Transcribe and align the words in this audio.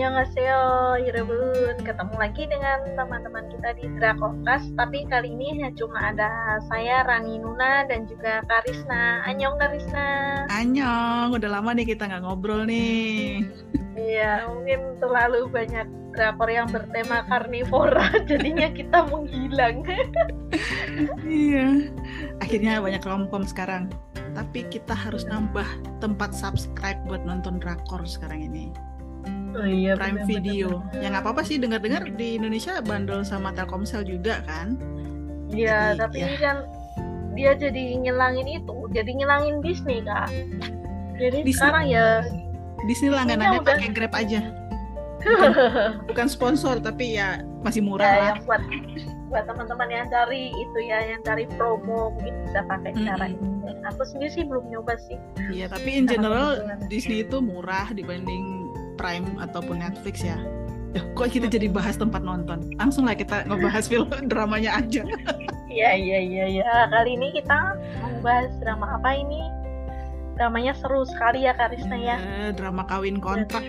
Annyeonghaseyo, 0.00 0.64
Irebun. 1.12 1.76
Ketemu 1.84 2.14
lagi 2.16 2.48
dengan 2.48 2.88
teman-teman 2.96 3.52
kita 3.52 3.76
di 3.76 3.84
Drakokas. 4.00 4.72
Tapi 4.72 5.04
kali 5.12 5.28
ini 5.28 5.60
ya 5.60 5.68
cuma 5.76 6.16
ada 6.16 6.56
saya, 6.72 7.04
Rani 7.04 7.36
Nuna, 7.36 7.84
dan 7.84 8.08
juga 8.08 8.40
Karisna. 8.48 9.20
Annyeong 9.28 9.60
Karisna. 9.60 10.08
Annyeong, 10.48 11.36
udah 11.36 11.52
lama 11.52 11.76
nih 11.76 11.92
kita 11.92 12.08
nggak 12.08 12.24
ngobrol 12.24 12.64
nih. 12.64 13.44
Iya, 13.92 14.48
mungkin 14.48 14.96
terlalu 15.04 15.52
banyak 15.52 15.84
drakor 16.16 16.48
yang 16.48 16.72
bertema 16.72 17.20
karnivora, 17.28 18.08
jadinya 18.32 18.72
kita 18.72 19.04
menghilang. 19.04 19.84
iya, 21.28 21.92
akhirnya 22.40 22.80
banyak 22.80 23.04
romcom 23.04 23.44
sekarang. 23.44 23.92
Tapi 24.32 24.64
kita 24.72 24.96
harus 24.96 25.28
nambah 25.28 25.68
tempat 26.00 26.32
subscribe 26.32 26.96
buat 27.04 27.20
nonton 27.20 27.60
drakor 27.60 28.00
sekarang 28.08 28.48
ini. 28.48 28.72
Oh 29.50 29.66
iya, 29.66 29.98
Prime 29.98 30.22
bener, 30.22 30.28
Video. 30.30 30.68
bener. 30.90 31.00
Ya 31.02 31.06
nggak 31.10 31.24
apa-apa 31.26 31.42
sih 31.42 31.56
dengar-dengar 31.58 32.06
di 32.14 32.38
Indonesia 32.38 32.78
bandel 32.80 33.26
sama 33.26 33.50
Telkomsel 33.50 34.06
juga 34.06 34.42
kan. 34.46 34.78
Iya, 35.50 35.98
tapi 35.98 36.22
ya. 36.22 36.26
ini 36.30 36.36
kan 36.38 36.56
dia 37.34 37.52
jadi 37.54 37.98
ngilangin 37.98 38.46
itu, 38.46 38.76
jadi 38.94 39.10
ngilangin 39.10 39.58
Disney 39.58 39.98
kak. 40.02 40.30
Jadi 41.18 41.42
Disney. 41.42 41.54
sekarang 41.58 41.84
ya, 41.90 42.22
Disney 42.86 43.10
langganannya 43.10 43.60
udah- 43.60 43.74
pakai 43.76 43.90
Grab 43.90 44.14
aja. 44.14 44.40
Bukan, 45.20 45.50
bukan 46.08 46.26
sponsor 46.32 46.80
tapi 46.80 47.18
ya 47.18 47.44
masih 47.60 47.84
murah 47.84 48.08
ya 48.08 48.20
lah. 48.32 48.34
buat 48.48 48.62
buat 49.28 49.44
teman-teman 49.46 49.88
yang 49.92 50.06
cari 50.08 50.48
itu 50.50 50.78
ya, 50.80 50.98
yang 51.06 51.20
cari 51.22 51.44
promo 51.54 52.14
mungkin 52.16 52.34
bisa 52.46 52.64
pakai 52.66 52.92
cara 52.98 53.26
Mm-mm. 53.28 53.66
ini. 53.68 53.72
Aku 53.94 54.02
sendiri 54.02 54.30
sih 54.32 54.44
belum 54.48 54.64
nyoba 54.72 54.96
sih. 55.06 55.18
Iya, 55.52 55.70
tapi 55.70 55.94
in 55.94 56.06
general. 56.06 56.62
Disney 56.88 57.22
itu 57.22 57.38
murah 57.38 57.90
dibanding 57.92 58.59
Prime 59.00 59.40
ataupun 59.40 59.80
Netflix 59.80 60.20
ya. 60.20 60.36
Ya, 60.92 61.00
kok 61.16 61.32
kita 61.32 61.48
jadi 61.48 61.72
bahas 61.72 61.96
tempat 61.96 62.20
nonton? 62.20 62.68
Langsung 62.76 63.08
lah 63.08 63.16
kita 63.16 63.48
ngebahas 63.48 63.88
film 63.88 64.12
dramanya 64.30 64.76
aja. 64.76 65.00
Iya 65.72 65.90
iya 65.96 66.18
iya 66.20 66.44
iya. 66.60 66.70
Kali 66.92 67.16
ini 67.16 67.32
kita 67.32 67.78
mau 68.04 68.12
bahas 68.20 68.52
drama 68.60 69.00
apa 69.00 69.16
ini? 69.16 69.40
Dramanya 70.34 70.74
seru 70.76 71.06
sekali 71.08 71.46
ya 71.46 71.54
Karisna 71.54 71.96
ya. 71.96 72.16
Eh, 72.18 72.50
drama 72.52 72.84
kawin 72.84 73.22
kontrak. 73.22 73.64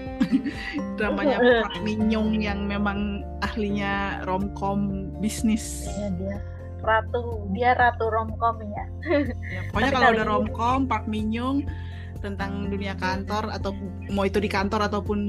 Dramanya 0.97 1.37
Park 1.63 1.77
Min 1.85 2.09
Young 2.09 2.41
yang 2.41 2.65
memang 2.65 3.21
ahlinya 3.45 4.25
romcom 4.25 5.11
bisnis. 5.21 5.87
Iya 5.93 6.09
dia 6.17 6.37
ratu, 6.81 7.45
dia 7.53 7.77
ratu 7.77 8.09
romcom 8.09 8.57
ya. 8.65 8.85
Ya, 9.53 9.61
pokoknya 9.69 9.91
Tapi 9.93 9.95
kalau 9.95 10.09
udah 10.17 10.25
romcom 10.25 10.79
Park 10.89 11.05
Min 11.05 11.29
Young 11.29 11.69
tentang 12.21 12.69
dunia 12.69 12.93
kantor 12.95 13.49
atau 13.51 13.73
mau 14.13 14.23
itu 14.23 14.37
di 14.37 14.49
kantor 14.49 14.87
ataupun 14.87 15.19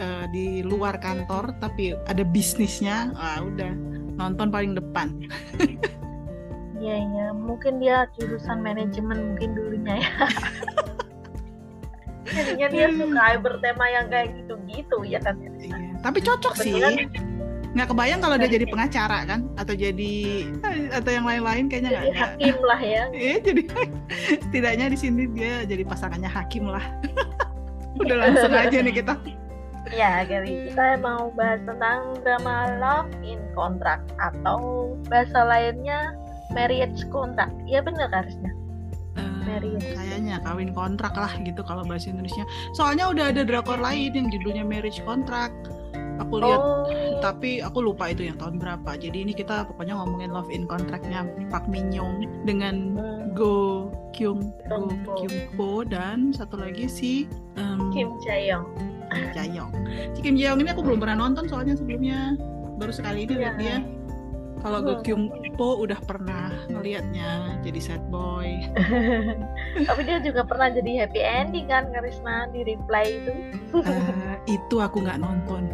eh, 0.00 0.24
di 0.32 0.64
luar 0.64 0.96
kantor 0.98 1.54
tapi 1.60 1.94
ada 2.08 2.24
bisnisnya, 2.24 3.12
ah 3.16 3.44
udah 3.44 3.70
nonton 4.16 4.48
paling 4.52 4.74
depan. 4.76 5.14
Iya 6.80 6.96
iya. 6.96 7.26
Mungkin 7.36 7.76
dia 7.76 8.08
jurusan 8.16 8.64
manajemen 8.64 9.36
mungkin 9.36 9.52
dulunya 9.52 10.00
ya. 10.00 10.12
Jadinya 12.30 12.68
dia 12.72 12.86
suka 12.88 13.26
bertema 13.42 13.84
yang 13.92 14.06
kayak 14.08 14.32
gitu-gitu 14.40 15.04
ya 15.04 15.20
kan. 15.20 15.36
Iya, 15.60 16.00
tapi 16.00 16.24
cocok 16.24 16.54
sih. 16.56 16.72
Nggak 17.70 17.88
kebayang 17.94 18.20
kalau 18.20 18.34
dia 18.34 18.50
jadi 18.50 18.66
pengacara 18.66 19.18
kan 19.30 19.40
atau 19.54 19.74
jadi 19.78 20.14
atau 20.90 21.10
yang 21.14 21.22
lain-lain 21.22 21.70
kayaknya 21.70 21.90
nggak. 21.94 22.02
jadi 22.02 22.10
nggak. 22.10 22.30
hakim 22.34 22.56
lah 22.66 22.80
ya. 22.82 23.04
Iya, 23.20 23.36
jadi 23.46 23.62
setidaknya 24.42 24.86
di 24.90 24.98
sini 24.98 25.22
dia 25.30 25.54
jadi 25.62 25.82
pasangannya 25.86 26.30
hakim 26.30 26.66
lah. 26.66 26.82
Udah 28.02 28.16
langsung 28.26 28.54
aja 28.54 28.78
nih 28.82 28.94
kita. 29.02 29.14
Ya, 29.90 30.22
kali 30.22 30.70
kita 30.70 31.02
mau 31.02 31.34
bahas 31.34 31.58
tentang 31.66 32.14
drama 32.22 32.56
Love 32.78 33.10
in 33.26 33.40
Contract 33.58 34.06
atau 34.18 34.92
bahasa 35.10 35.40
lainnya 35.46 36.14
Marriage 36.50 37.06
Contract. 37.10 37.54
Iya 37.66 37.86
bener 37.86 38.10
Karisna. 38.10 38.50
Eh, 39.18 39.30
Marriage. 39.46 39.94
kayaknya 39.94 40.38
kawin 40.42 40.70
kontrak 40.74 41.14
lah 41.14 41.32
gitu 41.42 41.62
kalau 41.62 41.82
bahasa 41.86 42.10
Indonesia. 42.10 42.42
Soalnya 42.74 43.10
udah 43.10 43.34
ada 43.34 43.42
drakor 43.42 43.78
lain 43.78 44.14
yang 44.14 44.26
judulnya 44.30 44.62
Marriage 44.66 45.02
Contract. 45.02 45.79
Aku 46.20 46.36
lihat 46.38 46.60
Oh, 46.60 46.84
tapi 47.20 47.60
aku 47.60 47.80
lupa 47.80 48.12
itu 48.12 48.28
yang 48.28 48.36
tahun 48.36 48.60
berapa. 48.60 48.96
Jadi 48.96 49.24
ini 49.24 49.32
kita 49.32 49.64
pokoknya 49.64 49.96
ngomongin 49.96 50.30
Love 50.30 50.52
in 50.52 50.68
Contract-nya 50.68 51.24
Park 51.48 51.64
Min 51.66 51.88
Young 51.88 52.24
dengan 52.44 52.96
hmm, 52.96 53.32
Go 53.32 53.88
Kyung 54.12 54.52
Go 54.68 54.88
Kyung 55.16 55.36
Po. 55.56 55.80
Dan 55.82 56.32
satu 56.32 56.60
lagi 56.60 56.84
si 56.86 57.24
em, 57.56 57.88
Kim 57.90 58.12
Jae-young. 58.20 58.68
Jaeyoung. 59.34 59.74
Si 60.14 60.20
Kim 60.22 60.38
Jaeyoung 60.38 60.62
ini 60.62 60.70
aku 60.70 60.86
belum 60.86 61.02
pernah 61.02 61.18
nonton 61.18 61.50
soalnya 61.50 61.74
sebelumnya 61.74 62.38
baru 62.76 62.92
sekali 62.94 63.26
ini 63.26 63.34
lihat 63.42 63.56
Iya. 63.58 63.60
dia. 63.60 63.78
Kalau 64.60 64.84
Go 64.84 65.00
Hmm. 65.00 65.02
Kyung 65.02 65.24
Po 65.56 65.76
udah 65.76 65.96
pernah 66.04 66.52
ngelihatnya 66.68 67.60
jadi 67.60 67.80
sad 67.80 68.02
boy. 68.08 68.60
Tapi 69.88 70.00
dia 70.04 70.20
juga 70.20 70.44
pernah 70.44 70.68
jadi 70.68 71.04
happy 71.04 71.20
ending 71.20 71.66
kan 71.66 71.88
Karisna 71.90 72.48
di 72.48 72.64
reply 72.64 73.04
itu. 73.20 73.32
Eh, 73.76 74.36
itu 74.48 74.76
aku 74.78 75.00
nggak 75.00 75.20
nonton. 75.20 75.68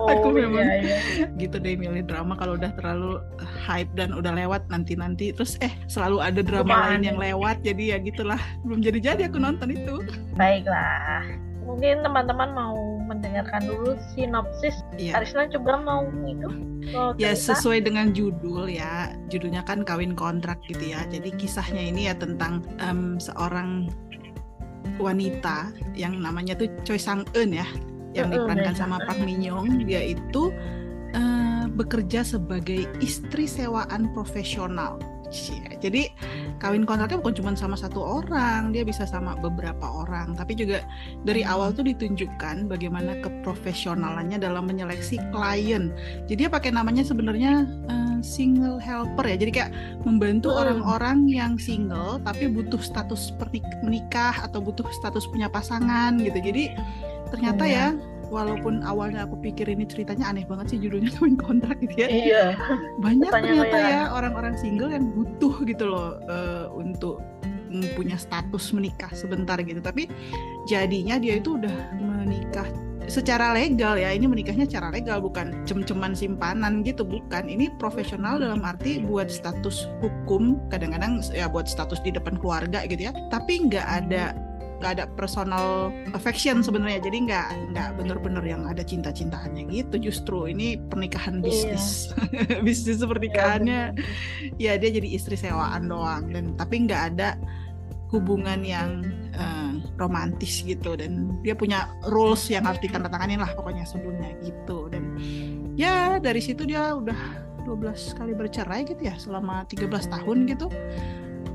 Oh 0.02 0.08
Aku 0.08 0.32
memang- 0.32 0.64
iya, 0.64 0.80
iya. 0.80 1.26
Gitu 1.36 1.56
deh 1.56 1.76
milih 1.76 2.02
drama 2.02 2.32
kalau 2.34 2.56
udah 2.56 2.72
terlalu 2.72 3.20
hype 3.60 3.92
dan 3.92 4.10
udah 4.10 4.32
lewat 4.32 4.64
nanti-nanti 4.66 5.30
terus 5.30 5.60
eh 5.60 5.70
selalu 5.86 6.18
ada 6.18 6.40
drama 6.40 6.64
Ke 6.64 6.72
mana? 6.72 6.86
lain 6.90 7.02
yang 7.04 7.18
lewat 7.18 7.60
jadi 7.60 7.82
ya 7.92 7.98
gitulah 8.00 8.40
belum 8.64 8.80
jadi-jadi 8.80 9.28
aku 9.28 9.36
nonton 9.36 9.70
itu. 9.70 10.00
Baiklah. 10.34 11.20
Mungkin 11.60 12.02
teman-teman 12.02 12.50
mau 12.50 12.74
mendengarkan 13.04 13.62
dulu 13.62 13.94
sinopsis. 14.10 14.74
Iya. 14.96 15.14
Karisna 15.16 15.46
coba 15.52 15.78
mau 15.78 16.02
itu. 16.24 16.48
Mau 16.90 17.14
Ya 17.14 17.30
sesuai 17.30 17.84
dengan 17.84 18.10
judul 18.10 18.66
ya, 18.66 19.12
judulnya 19.28 19.62
kan 19.62 19.84
kawin 19.84 20.16
kontrak 20.16 20.58
gitu 20.66 20.90
ya. 20.90 21.06
Jadi 21.06 21.30
kisahnya 21.36 21.78
ini 21.84 22.08
ya 22.08 22.16
tentang 22.16 22.64
em, 22.80 23.20
seorang 23.20 23.86
wanita 24.98 25.70
yang 25.94 26.18
namanya 26.18 26.52
tuh 26.54 26.68
Choi 26.82 26.98
Sang 26.98 27.24
Eun 27.32 27.54
ya, 27.54 27.64
yang 28.14 28.30
diperankan 28.32 28.74
sama. 28.74 28.98
Park 29.06 29.22
Min 29.22 29.40
Young. 29.42 29.84
Dia 29.86 30.02
itu 30.02 30.50
eh, 31.14 31.64
bekerja 31.70 32.22
sebagai 32.26 32.86
istri 32.98 33.46
sewaan 33.46 34.10
profesional. 34.14 34.98
Jadi 35.78 36.10
kawin 36.58 36.82
kontraknya 36.82 37.22
bukan 37.22 37.38
cuma 37.38 37.50
sama 37.54 37.78
satu 37.78 38.02
orang, 38.02 38.74
dia 38.74 38.82
bisa 38.82 39.06
sama 39.06 39.38
beberapa 39.38 39.86
orang. 39.86 40.34
Tapi 40.34 40.58
juga 40.58 40.82
dari 41.22 41.46
awal 41.46 41.70
tuh 41.70 41.86
ditunjukkan 41.86 42.66
bagaimana 42.66 43.14
keprofesionalannya 43.22 44.42
dalam 44.42 44.66
menyeleksi 44.66 45.22
klien. 45.30 45.94
Jadi 46.26 46.34
dia 46.34 46.50
pakai 46.50 46.74
namanya 46.74 47.06
sebenarnya 47.06 47.62
eh, 47.86 48.18
single 48.26 48.82
helper 48.82 49.22
ya. 49.22 49.38
Jadi 49.38 49.52
kayak 49.54 49.70
membantu 50.02 50.50
Hmm. 50.50 50.66
orang-orang 50.66 51.30
yang 51.30 51.54
single 51.62 52.18
tapi 52.26 52.50
butuh 52.50 52.82
status 52.82 53.30
menikah 53.86 54.34
atau 54.42 54.58
butuh 54.58 54.84
status 54.98 55.30
punya 55.30 55.46
pasangan 55.46 56.18
gitu. 56.18 56.42
Jadi 56.42 56.74
ternyata 57.28 57.64
Iya. 57.68 57.76
ya 57.76 57.86
walaupun 58.30 58.86
awalnya 58.86 59.26
aku 59.26 59.36
pikir 59.42 59.66
ini 59.66 59.84
ceritanya 59.84 60.30
aneh 60.30 60.46
banget 60.46 60.72
sih 60.72 60.78
judulnya 60.78 61.10
kawin 61.18 61.36
kontrak 61.36 61.76
gitu 61.82 61.94
ya. 61.98 62.08
Iya. 62.08 62.44
banyak 63.02 63.28
Pertanyaan 63.28 63.66
ternyata 63.66 63.76
ya 63.76 64.00
orang-orang 64.14 64.54
single 64.56 64.90
yang 64.94 65.10
butuh 65.12 65.54
gitu 65.66 65.84
loh 65.90 66.16
eh, 66.30 66.66
untuk 66.72 67.20
punya 67.94 68.18
status 68.18 68.74
menikah 68.74 69.10
sebentar 69.14 69.58
gitu. 69.62 69.82
Tapi 69.82 70.10
jadinya 70.66 71.18
dia 71.18 71.38
itu 71.38 71.58
udah 71.58 71.94
menikah 71.98 72.66
secara 73.10 73.50
legal 73.58 73.98
ya 73.98 74.14
ini 74.14 74.30
menikahnya 74.30 74.70
secara 74.70 74.94
legal 74.94 75.18
bukan 75.18 75.66
cem-ceman 75.66 76.14
simpanan 76.14 76.86
gitu 76.86 77.02
bukan. 77.02 77.46
Ini 77.50 77.74
profesional 77.78 78.38
dalam 78.38 78.62
arti 78.62 79.02
buat 79.02 79.30
status 79.30 79.90
hukum 80.02 80.58
kadang-kadang 80.70 81.18
ya 81.34 81.50
buat 81.50 81.66
status 81.66 81.98
di 82.02 82.14
depan 82.14 82.38
keluarga 82.38 82.86
gitu 82.86 83.10
ya. 83.10 83.12
Tapi 83.30 83.70
nggak 83.70 83.86
ada 83.86 84.34
nggak 84.80 84.92
ada 84.96 85.04
personal 85.12 85.92
affection 86.16 86.64
sebenarnya. 86.64 87.04
Jadi 87.04 87.28
nggak 87.28 87.48
nggak 87.76 87.88
bener-bener 88.00 88.40
yang 88.42 88.64
ada 88.64 88.80
cinta-cintaannya 88.80 89.68
gitu. 89.68 90.00
Justru 90.10 90.48
ini 90.48 90.80
pernikahan 90.80 91.38
Iya. 91.38 91.44
bisnis. 91.44 91.84
Bisnis 92.66 93.04
pernikahannya 93.04 93.92
ya 94.56 94.72
dia 94.80 94.90
jadi 94.90 95.08
istri 95.12 95.36
sewaan 95.36 95.92
doang. 95.92 96.32
Dan 96.32 96.56
tapi 96.56 96.88
nggak 96.88 97.02
ada 97.14 97.36
hubungan 98.10 98.64
yang 98.64 99.04
eh, 99.36 99.72
romantis 100.00 100.64
gitu. 100.64 100.96
Dan 100.96 101.36
dia 101.44 101.52
punya 101.52 101.92
rules 102.08 102.48
yang 102.48 102.64
harus 102.64 102.80
ditandatanganin 102.80 103.38
lah 103.44 103.52
pokoknya 103.52 103.84
sebelumnya 103.84 104.32
gitu. 104.40 104.88
Dan 104.88 105.20
ya 105.76 106.16
dari 106.16 106.40
situ 106.40 106.64
dia 106.64 106.96
udah 106.96 107.20
12 107.68 108.16
kali 108.16 108.32
bercerai 108.32 108.88
gitu 108.88 109.04
ya 109.04 109.14
selama 109.20 109.68
13 109.68 109.86
tahun 110.08 110.48
gitu 110.48 110.72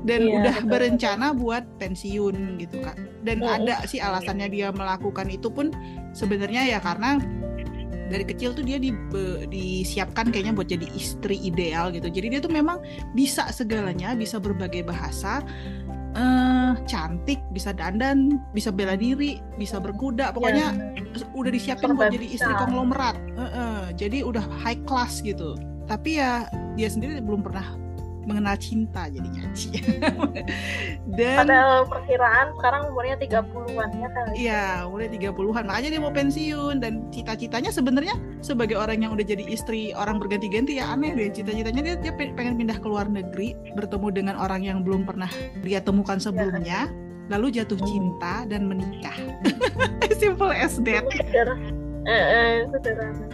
dan 0.06 0.20
Iya, 0.22 0.34
udah 0.38 0.56
betul. 0.62 0.70
berencana 0.70 1.26
buat 1.34 1.64
pensiun 1.82 2.62
gitu 2.62 2.78
kak 2.80 2.96
dan 3.26 3.42
Mm. 3.42 3.50
ada 3.60 3.74
sih 3.90 3.98
alasannya 3.98 4.48
dia 4.48 4.70
melakukan 4.70 5.26
itu 5.26 5.50
pun 5.50 5.74
sebenarnya 6.14 6.62
ya 6.70 6.78
karena 6.78 7.18
dari 8.06 8.22
kecil 8.22 8.54
tuh 8.54 8.62
dia 8.62 8.78
di, 8.78 8.94
be- 9.10 9.50
disiapkan 9.50 10.30
kayaknya 10.30 10.54
buat 10.54 10.70
jadi 10.70 10.86
istri 10.94 11.42
ideal 11.42 11.90
gitu 11.90 12.06
jadi 12.06 12.38
dia 12.38 12.40
tuh 12.40 12.54
memang 12.54 12.78
bisa 13.18 13.50
segalanya 13.50 14.14
bisa 14.14 14.38
berbagai 14.38 14.86
bahasa 14.86 15.42
uh, 16.14 16.78
cantik 16.86 17.42
bisa 17.50 17.74
dandan 17.74 18.38
bisa 18.54 18.70
bela 18.70 18.94
diri 18.94 19.42
bisa 19.58 19.82
berkuda 19.82 20.30
pokoknya 20.30 20.70
ya. 20.94 21.26
udah 21.34 21.50
disiapin 21.50 21.98
buat 21.98 22.14
jadi 22.14 22.26
istri 22.30 22.52
konglomerat 22.54 23.18
uh, 23.34 23.42
uh, 23.42 23.82
jadi 23.98 24.22
udah 24.22 24.46
high 24.62 24.78
class 24.86 25.18
gitu 25.18 25.58
tapi 25.90 26.22
ya 26.22 26.46
dia 26.78 26.86
sendiri 26.86 27.18
belum 27.18 27.42
pernah 27.42 27.74
mengenal 28.26 28.58
cinta 28.58 29.06
jadinya. 29.08 29.46
Dan 31.18 31.46
pada 31.46 31.86
perkiraan 31.86 32.52
sekarang 32.58 32.82
umurnya 32.90 33.16
30-an 33.22 33.90
ya 33.94 34.08
kali 34.10 34.32
iya 34.36 34.64
umurnya 34.84 35.10
30-an 35.32 35.64
makanya 35.70 35.88
dia 35.94 36.02
mau 36.02 36.12
pensiun. 36.12 36.76
Dan 36.82 37.08
cita-citanya 37.14 37.70
sebenarnya 37.70 38.18
sebagai 38.42 38.76
orang 38.76 39.06
yang 39.06 39.14
udah 39.14 39.24
jadi 39.24 39.46
istri 39.46 39.94
orang 39.94 40.18
berganti-ganti 40.18 40.82
ya 40.82 40.92
aneh 40.92 41.14
deh. 41.14 41.30
Cita-citanya 41.30 41.80
dia, 41.80 41.94
dia 41.96 42.12
pengen 42.12 42.58
pindah 42.58 42.76
ke 42.82 42.86
luar 42.86 43.06
negeri 43.06 43.54
bertemu 43.78 44.06
dengan 44.12 44.34
orang 44.36 44.66
yang 44.66 44.82
belum 44.82 45.06
pernah 45.06 45.30
dia 45.62 45.78
temukan 45.80 46.18
sebelumnya 46.18 46.90
ya. 46.90 47.04
lalu 47.26 47.58
jatuh 47.58 47.78
hmm. 47.78 47.88
cinta 47.90 48.34
dan 48.46 48.70
menikah. 48.70 49.16
Simple 50.20 50.50
as 50.50 50.78
that. 50.82 51.02
Eh, 52.06 52.14
eh, 52.14 52.70
sederhana 52.70 53.25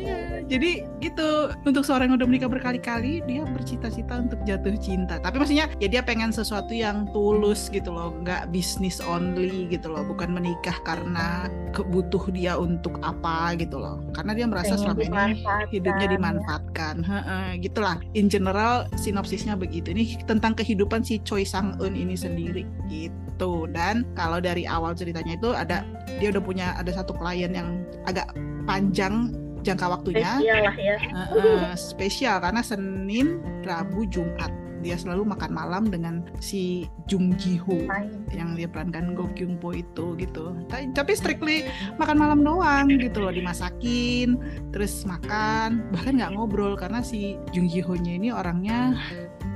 Iya, 0.00 0.40
jadi 0.48 0.70
gitu 1.04 1.52
untuk 1.68 1.84
seorang 1.84 2.12
yang 2.12 2.16
udah 2.16 2.28
menikah 2.28 2.48
berkali-kali 2.48 3.20
dia 3.28 3.44
bercita-cita 3.44 4.24
untuk 4.24 4.40
jatuh 4.48 4.72
cinta. 4.80 5.20
Tapi 5.20 5.36
maksudnya 5.36 5.68
ya 5.76 5.88
dia 5.92 6.00
pengen 6.00 6.32
sesuatu 6.32 6.72
yang 6.72 7.04
tulus 7.12 7.68
gitu 7.68 7.92
loh, 7.92 8.16
nggak 8.24 8.48
bisnis 8.48 9.04
only 9.04 9.68
gitu 9.68 9.92
loh, 9.92 10.00
bukan 10.08 10.32
menikah 10.32 10.76
karena 10.88 11.52
kebutuh 11.76 12.32
dia 12.32 12.56
untuk 12.56 12.96
apa 13.04 13.52
gitu 13.60 13.76
loh. 13.76 14.00
Karena 14.16 14.32
dia 14.32 14.46
merasa 14.48 14.74
selama 14.80 15.04
ini 15.04 15.44
hidupnya 15.68 16.16
dimanfaatkan. 16.16 17.04
Heeh, 17.04 17.46
gitulah. 17.60 18.00
In 18.16 18.32
general 18.32 18.88
sinopsisnya 18.96 19.54
begitu. 19.54 19.92
Ini 19.92 20.24
tentang 20.24 20.56
kehidupan 20.56 21.04
si 21.04 21.20
Choi 21.20 21.44
Sang 21.44 21.76
Eun 21.76 21.92
ini 21.92 22.16
sendiri 22.16 22.64
gitu. 22.88 23.68
Dan 23.68 24.08
kalau 24.16 24.40
dari 24.40 24.64
awal 24.64 24.96
ceritanya 24.96 25.36
itu 25.36 25.52
ada 25.52 25.84
dia 26.20 26.32
udah 26.32 26.42
punya 26.44 26.66
ada 26.76 26.92
satu 26.92 27.16
klien 27.16 27.52
yang 27.52 27.84
agak 28.04 28.28
panjang 28.68 29.32
jangka 29.62 29.86
waktunya. 29.86 30.40
Spesial 30.40 30.60
lah 30.64 30.76
ya. 30.76 30.96
Uh, 31.12 31.34
uh, 31.36 31.68
spesial 31.76 32.36
karena 32.40 32.62
Senin 32.64 33.40
Rabu 33.62 34.08
Jumat. 34.08 34.50
Dia 34.80 34.96
selalu 34.96 35.28
makan 35.28 35.52
malam 35.52 35.92
dengan 35.92 36.24
si 36.40 36.88
Jung 37.04 37.36
Ji 37.36 37.60
Ho 37.60 37.84
yang 38.32 38.56
dia 38.56 38.64
perankan 38.64 39.12
Go 39.12 39.28
Kyung 39.36 39.60
Po 39.60 39.76
itu 39.76 40.16
gitu. 40.16 40.56
Tapi 40.72 41.12
strictly 41.12 41.68
makan 42.00 42.16
malam 42.16 42.40
doang 42.40 42.88
gitu 42.88 43.20
loh. 43.20 43.28
Dimasakin 43.28 44.40
terus 44.72 45.04
makan. 45.04 45.84
Bahkan 45.92 46.16
nggak 46.16 46.32
ngobrol 46.32 46.80
karena 46.80 47.04
si 47.04 47.36
Jung 47.52 47.68
Ji 47.68 47.84
Ho 47.84 47.92
nya 47.92 48.16
ini 48.16 48.32
orangnya 48.32 48.96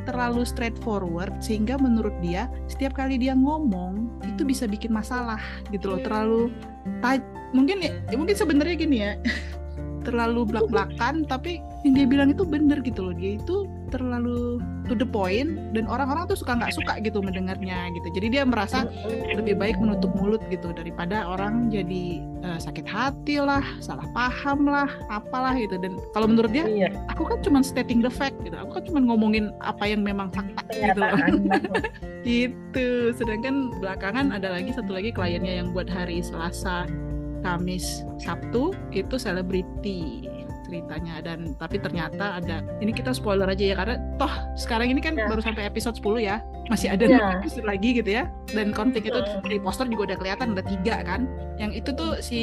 terlalu 0.05 0.45
straightforward 0.45 1.33
sehingga 1.41 1.81
menurut 1.81 2.13
dia 2.21 2.53
setiap 2.69 2.93
kali 2.93 3.17
dia 3.17 3.33
ngomong 3.33 4.21
itu 4.29 4.45
bisa 4.45 4.69
bikin 4.69 4.93
masalah 4.93 5.41
gitu 5.73 5.97
loh. 5.97 6.05
Terlalu 6.05 6.53
mungkin 7.57 7.81
ya 7.81 7.97
mungkin 8.13 8.37
sebenarnya 8.37 8.77
gini 8.77 8.97
ya 9.01 9.17
terlalu 10.05 10.47
belak-belakan 10.53 11.25
tapi 11.25 11.59
yang 11.85 11.95
dia 11.97 12.07
bilang 12.09 12.29
itu 12.33 12.45
bener 12.45 12.81
gitu 12.85 13.11
loh. 13.11 13.15
Dia 13.17 13.41
itu 13.41 13.69
terlalu 13.93 14.59
to 14.91 14.97
the 14.99 15.07
point 15.07 15.57
dan 15.73 15.87
orang-orang 15.87 16.27
tuh 16.27 16.37
suka 16.37 16.59
nggak 16.59 16.75
suka 16.75 17.01
gitu 17.01 17.21
mendengarnya 17.21 17.89
gitu. 17.95 18.09
Jadi 18.17 18.27
dia 18.37 18.43
merasa 18.45 18.89
lebih 19.33 19.57
baik 19.57 19.77
menutup 19.81 20.13
mulut 20.19 20.41
gitu 20.49 20.73
daripada 20.73 21.25
orang 21.25 21.73
jadi 21.73 22.21
uh, 22.45 22.59
sakit 22.61 22.85
hati 22.89 23.41
lah 23.41 23.63
salah 23.81 24.05
paham 24.13 24.69
lah 24.69 24.89
apalah 25.09 25.57
gitu. 25.57 25.77
Dan 25.81 25.97
kalau 26.13 26.29
menurut 26.29 26.53
dia 26.53 26.67
iya. 26.69 26.89
aku 27.09 27.29
kan 27.29 27.41
cuma 27.45 27.61
stating 27.65 28.05
the 28.05 28.13
fact 28.13 28.37
gitu. 28.45 28.57
Aku 28.57 28.81
kan 28.81 28.83
cuma 28.89 29.01
ngomongin 29.05 29.53
apa 29.65 29.89
yang 29.89 30.05
memang 30.05 30.29
fakta 30.33 30.65
gitu 30.73 31.01
loh. 31.01 31.17
gitu. 32.29 32.89
Sedangkan 33.17 33.73
belakangan 33.81 34.33
ada 34.33 34.53
lagi 34.53 34.73
satu 34.73 34.97
lagi 34.97 35.13
kliennya 35.13 35.65
yang 35.65 35.73
buat 35.73 35.89
hari 35.89 36.21
Selasa 36.25 36.89
Kamis 37.45 38.09
Sabtu 38.17 38.73
itu 38.97 39.21
selebriti 39.21 40.33
ceritanya. 40.65 41.21
Dan 41.23 41.55
tapi 41.61 41.79
ternyata 41.79 42.41
ada 42.41 42.65
ini 42.81 42.91
kita 42.91 43.13
spoiler 43.15 43.47
aja 43.47 43.63
ya 43.63 43.77
karena 43.77 43.97
toh 44.17 44.33
sekarang 44.57 44.91
ini 44.91 44.99
kan 45.05 45.15
ya. 45.15 45.29
baru 45.31 45.45
sampai 45.45 45.69
episode 45.69 45.95
10 46.01 46.25
ya. 46.25 46.41
Masih 46.73 46.89
ada 46.91 47.05
ya. 47.05 47.39
episode 47.39 47.69
lagi 47.69 48.01
gitu 48.01 48.11
ya. 48.11 48.33
Dan 48.51 48.73
konflik 48.73 49.07
itu 49.07 49.21
di 49.45 49.61
poster 49.61 49.87
juga 49.87 50.13
udah 50.13 50.19
kelihatan 50.19 50.57
ada 50.57 50.65
tiga 50.65 51.05
kan. 51.05 51.29
Yang 51.61 51.85
itu 51.85 51.91
tuh 51.95 52.13
si 52.19 52.41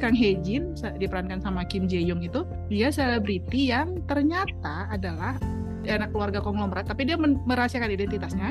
Kang 0.00 0.16
Hejin 0.16 0.72
diperankan 0.96 1.42
sama 1.42 1.66
Kim 1.66 1.90
Jae 1.90 2.06
Young 2.06 2.22
itu 2.24 2.46
dia 2.70 2.88
selebriti 2.88 3.74
yang 3.74 4.00
ternyata 4.06 4.88
adalah 4.88 5.36
anak 5.86 6.10
keluarga 6.10 6.42
konglomerat 6.42 6.90
tapi 6.90 7.06
dia 7.06 7.14
merahasiakan 7.18 7.94
identitasnya 7.94 8.50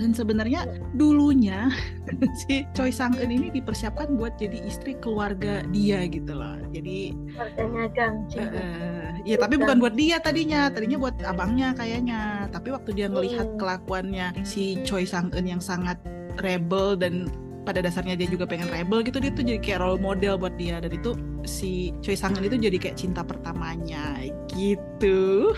dan 0.00 0.10
sebenarnya 0.16 0.64
dulunya 0.96 1.68
si 2.44 2.64
Choi 2.72 2.92
Sang 2.92 3.16
Eun 3.18 3.32
ini 3.32 3.48
dipersiapkan 3.52 4.16
buat 4.16 4.36
jadi 4.40 4.62
istri 4.64 4.96
keluarga 4.98 5.64
dia 5.70 6.04
gitu 6.08 6.32
loh. 6.32 6.56
Jadi 6.72 7.12
keluarganya 7.32 7.84
Kang 7.92 8.14
uh, 8.36 9.12
ya 9.24 9.36
tapi 9.36 9.54
bukan 9.60 9.78
buat 9.82 9.94
dia 9.96 10.18
tadinya. 10.22 10.72
Tadinya 10.72 10.98
buat 10.98 11.16
abangnya 11.22 11.76
kayaknya. 11.76 12.48
Tapi 12.48 12.68
waktu 12.72 12.90
dia 12.96 13.06
melihat 13.12 13.48
hmm. 13.52 13.58
kelakuannya 13.60 14.26
si 14.46 14.80
Choi 14.86 15.04
Sang 15.04 15.32
Eun 15.36 15.48
yang 15.48 15.62
sangat 15.62 16.00
rebel 16.40 16.96
dan 16.96 17.28
pada 17.62 17.78
dasarnya 17.78 18.18
dia 18.18 18.26
juga 18.26 18.42
pengen 18.42 18.66
rebel 18.74 19.06
gitu 19.06 19.22
dia 19.22 19.30
tuh 19.30 19.46
jadi 19.46 19.60
kayak 19.62 19.80
role 19.84 20.00
model 20.00 20.40
buat 20.40 20.56
dia. 20.56 20.80
Dan 20.80 20.92
itu 20.96 21.14
si 21.44 21.92
Choi 22.00 22.16
Sang 22.18 22.34
Eun 22.34 22.48
itu 22.48 22.58
jadi 22.58 22.76
kayak 22.80 22.96
cinta 22.98 23.22
pertamanya 23.22 24.18
gitu. 24.56 25.52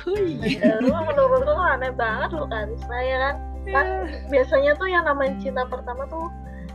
Lu 0.83 0.91
menurut 0.93 1.43
lu 1.47 1.55
aneh 1.57 1.93
banget 1.97 2.31
loh 2.37 2.47
kan, 2.51 2.69
saya 2.87 3.17
kan 3.31 3.54
kan 3.69 4.09
biasanya 4.29 4.73
tuh 4.77 4.89
yang 4.89 5.05
namanya 5.09 5.35
cinta 5.41 5.65
pertama 5.69 6.05
tuh 6.09 6.29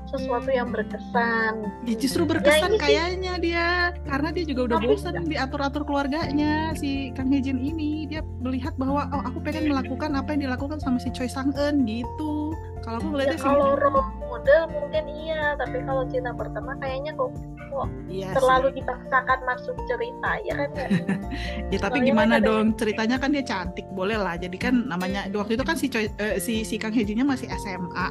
sesuatu 0.09 0.49
yang 0.49 0.73
berkesan. 0.73 1.69
Ya, 1.85 1.95
justru 1.95 2.25
ya, 2.25 2.29
berkesan 2.33 2.71
ya, 2.75 2.79
kayaknya 2.81 3.33
dia 3.37 3.67
karena 4.09 4.29
dia 4.33 4.45
juga 4.49 4.61
udah 4.73 4.77
Tapi, 4.81 4.87
bosan 4.89 5.13
diatur-atur 5.29 5.83
keluarganya 5.85 6.73
si 6.73 7.13
Kang 7.13 7.29
Hejin 7.29 7.61
ini. 7.61 8.09
Dia 8.09 8.25
melihat 8.41 8.73
bahwa 8.81 9.05
oh 9.13 9.21
aku 9.21 9.37
pengen 9.45 9.69
melakukan 9.69 10.17
apa 10.17 10.33
yang 10.33 10.49
dilakukan 10.49 10.81
sama 10.81 10.97
si 10.97 11.13
Choi 11.13 11.29
Sang 11.29 11.53
Eun 11.53 11.85
gitu. 11.85 12.57
Kalau 12.81 12.97
aku 12.97 13.07
ngeliatnya 13.13 13.37
ya, 13.37 13.45
kalau 13.45 13.77
role 13.77 14.01
model 14.39 14.71
mungkin 14.71 15.03
iya, 15.11 15.51
tapi 15.59 15.83
kalau 15.83 16.07
cinta 16.07 16.31
pertama 16.31 16.71
kayaknya 16.79 17.11
kok 17.11 17.35
kok 17.69 17.87
iya 18.07 18.31
terlalu 18.33 18.71
sih. 18.71 18.75
dipaksakan 18.81 19.39
masuk 19.45 19.75
cerita 19.85 20.31
ya 20.47 20.53
kan 20.55 20.69
ya, 20.73 20.87
ya 21.75 21.77
tapi 21.83 21.99
Soalnya 21.99 22.07
gimana 22.07 22.35
kan 22.39 22.47
dong 22.47 22.65
ceritanya 22.79 23.17
kan 23.19 23.29
dia 23.35 23.43
cantik 23.43 23.85
boleh 23.91 24.17
lah. 24.17 24.39
Jadi 24.39 24.57
kan 24.57 24.87
namanya 24.87 25.27
waktu 25.35 25.59
itu 25.59 25.65
kan 25.67 25.75
si 25.75 25.91
Choi, 25.91 26.07
uh, 26.07 26.39
si 26.39 26.63
si 26.63 26.79
Kang 26.79 26.95
Hejinya 26.95 27.27
masih 27.27 27.51
SMA 27.59 28.07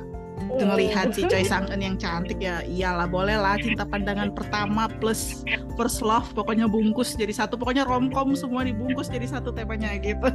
oh. 0.52 0.62
ngelihat 0.62 1.16
si 1.16 1.24
Choi 1.26 1.42
Sang 1.50 1.66
Eun 1.72 1.80
yang 1.80 1.96
cantik 1.96 2.38
ya 2.38 2.60
iyalah 2.68 3.08
boleh 3.08 3.34
lah. 3.34 3.56
Cinta 3.58 3.88
pandangan 3.88 4.30
pertama 4.36 4.86
plus 5.00 5.42
first 5.74 6.04
love 6.04 6.28
pokoknya 6.36 6.68
bungkus 6.68 7.16
jadi 7.16 7.32
satu. 7.32 7.56
Pokoknya 7.56 7.88
romcom 7.88 8.36
semua 8.36 8.62
dibungkus 8.68 9.08
jadi 9.08 9.26
satu 9.26 9.50
temanya 9.50 9.96
gitu. 9.98 10.28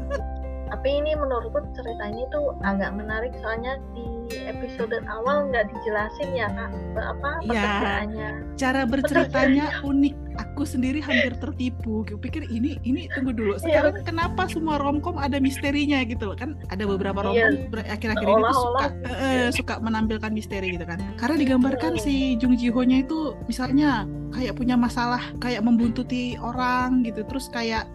Tapi 0.74 0.90
ini 0.90 1.14
menurutku 1.14 1.64
cerita 1.78 2.10
ini 2.10 2.26
tuh 2.34 2.58
agak 2.66 2.98
menarik 2.98 3.30
soalnya 3.40 3.78
di 3.94 4.13
episode 4.32 4.96
awal 5.08 5.50
nggak 5.52 5.68
dijelasin 5.72 6.30
ya 6.36 6.48
kak? 6.52 6.72
Apa 6.96 7.30
pekerjaannya 7.44 8.30
ya, 8.30 8.32
cara 8.56 8.82
berceritanya 8.88 9.66
unik. 9.82 10.16
Aku 10.34 10.66
sendiri 10.66 10.98
hampir 10.98 11.38
tertipu. 11.38 12.02
Gue 12.10 12.18
pikir 12.18 12.50
ini 12.50 12.82
ini 12.82 13.06
tunggu 13.14 13.38
dulu. 13.38 13.54
Iya. 13.62 13.62
sekarang 13.62 13.96
ya. 14.02 14.04
kenapa 14.06 14.42
semua 14.50 14.82
romcom 14.82 15.22
ada 15.22 15.38
misterinya? 15.38 16.02
gitu 16.02 16.26
loh. 16.26 16.38
Kan 16.38 16.58
ada 16.74 16.84
beberapa 16.90 17.22
iya. 17.30 17.54
romcom 17.54 17.78
ya. 17.78 17.94
akhir-akhir 17.94 18.28
ini 18.28 18.42
tuh 18.42 18.58
suka 18.58 18.86
uh, 19.06 19.50
suka 19.54 19.74
menampilkan 19.82 20.32
misteri 20.34 20.74
gitu 20.74 20.86
kan. 20.90 20.98
Karena 21.22 21.36
digambarkan 21.38 22.02
si 22.02 22.34
Jung 22.42 22.58
Ji 22.58 22.74
Ho 22.74 22.82
nya 22.82 23.06
itu 23.06 23.38
misalnya 23.46 24.10
kayak 24.34 24.58
punya 24.58 24.74
masalah 24.74 25.22
kayak 25.38 25.62
membuntuti 25.62 26.34
orang 26.42 27.06
gitu. 27.06 27.22
Terus 27.30 27.46
kayak 27.54 27.86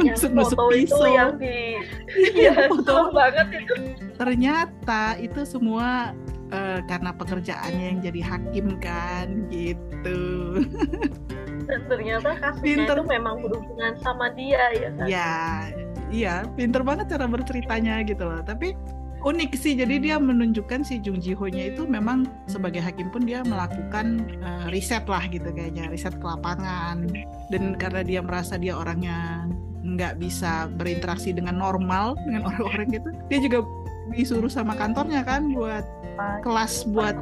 nusuk-nusuk 0.00 0.58
pisau. 0.72 1.04
Itu 1.04 1.06
yang 1.10 1.32
di 1.36 1.76
ya, 2.46 2.68
foto 2.68 3.12
banget 3.12 3.46
itu. 3.64 3.74
Ternyata 4.16 5.16
itu 5.20 5.40
semua 5.44 6.16
uh, 6.52 6.80
karena 6.86 7.10
pekerjaannya 7.14 7.84
yang 7.96 7.98
jadi 8.00 8.20
hakim 8.24 8.66
kan 8.80 9.26
gitu. 9.52 10.20
Dan 11.70 11.80
ternyata 11.86 12.34
kasusnya 12.40 12.66
pinter. 12.66 12.96
itu 12.98 13.04
memang 13.06 13.36
berhubungan 13.46 13.94
sama 14.02 14.32
dia 14.34 14.74
ya 14.74 14.90
kan. 14.98 15.06
Ya, 15.06 15.34
iya, 16.10 16.34
pinter 16.58 16.82
banget 16.82 17.14
cara 17.14 17.30
berceritanya 17.30 18.02
gitu 18.02 18.26
loh. 18.26 18.42
Tapi 18.42 18.74
unik 19.24 19.52
sih. 19.56 19.76
Jadi 19.76 20.00
dia 20.00 20.16
menunjukkan 20.16 20.84
si 20.84 21.00
Jung 21.00 21.20
Ji 21.20 21.36
Ho 21.36 21.46
nya 21.48 21.72
itu 21.72 21.84
memang 21.84 22.28
sebagai 22.48 22.80
hakim 22.80 23.12
pun 23.12 23.24
dia 23.24 23.44
melakukan 23.44 24.24
uh, 24.40 24.66
riset 24.72 25.04
lah 25.08 25.24
gitu 25.28 25.48
kayaknya 25.52 25.88
riset 25.92 26.16
ke 26.16 26.24
lapangan. 26.24 27.08
Dan 27.52 27.76
karena 27.76 28.00
dia 28.04 28.20
merasa 28.20 28.56
dia 28.56 28.76
orangnya 28.76 29.48
nggak 29.80 30.20
bisa 30.20 30.68
berinteraksi 30.76 31.32
dengan 31.32 31.56
normal 31.56 32.12
dengan 32.28 32.46
orang-orang 32.52 33.00
gitu 33.00 33.08
dia 33.32 33.38
juga 33.40 33.58
disuruh 34.12 34.50
sama 34.50 34.76
kantornya 34.76 35.24
kan 35.24 35.54
buat 35.56 35.86
kelas 36.44 36.84
buat 36.92 37.16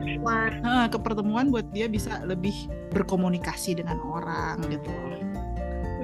uh, 0.65 0.87
ke 0.91 0.99
pertemuan 0.99 1.53
buat 1.53 1.69
dia 1.71 1.87
bisa 1.87 2.25
lebih 2.27 2.55
berkomunikasi 2.91 3.79
dengan 3.79 4.01
orang 4.03 4.59
gitu. 4.73 4.91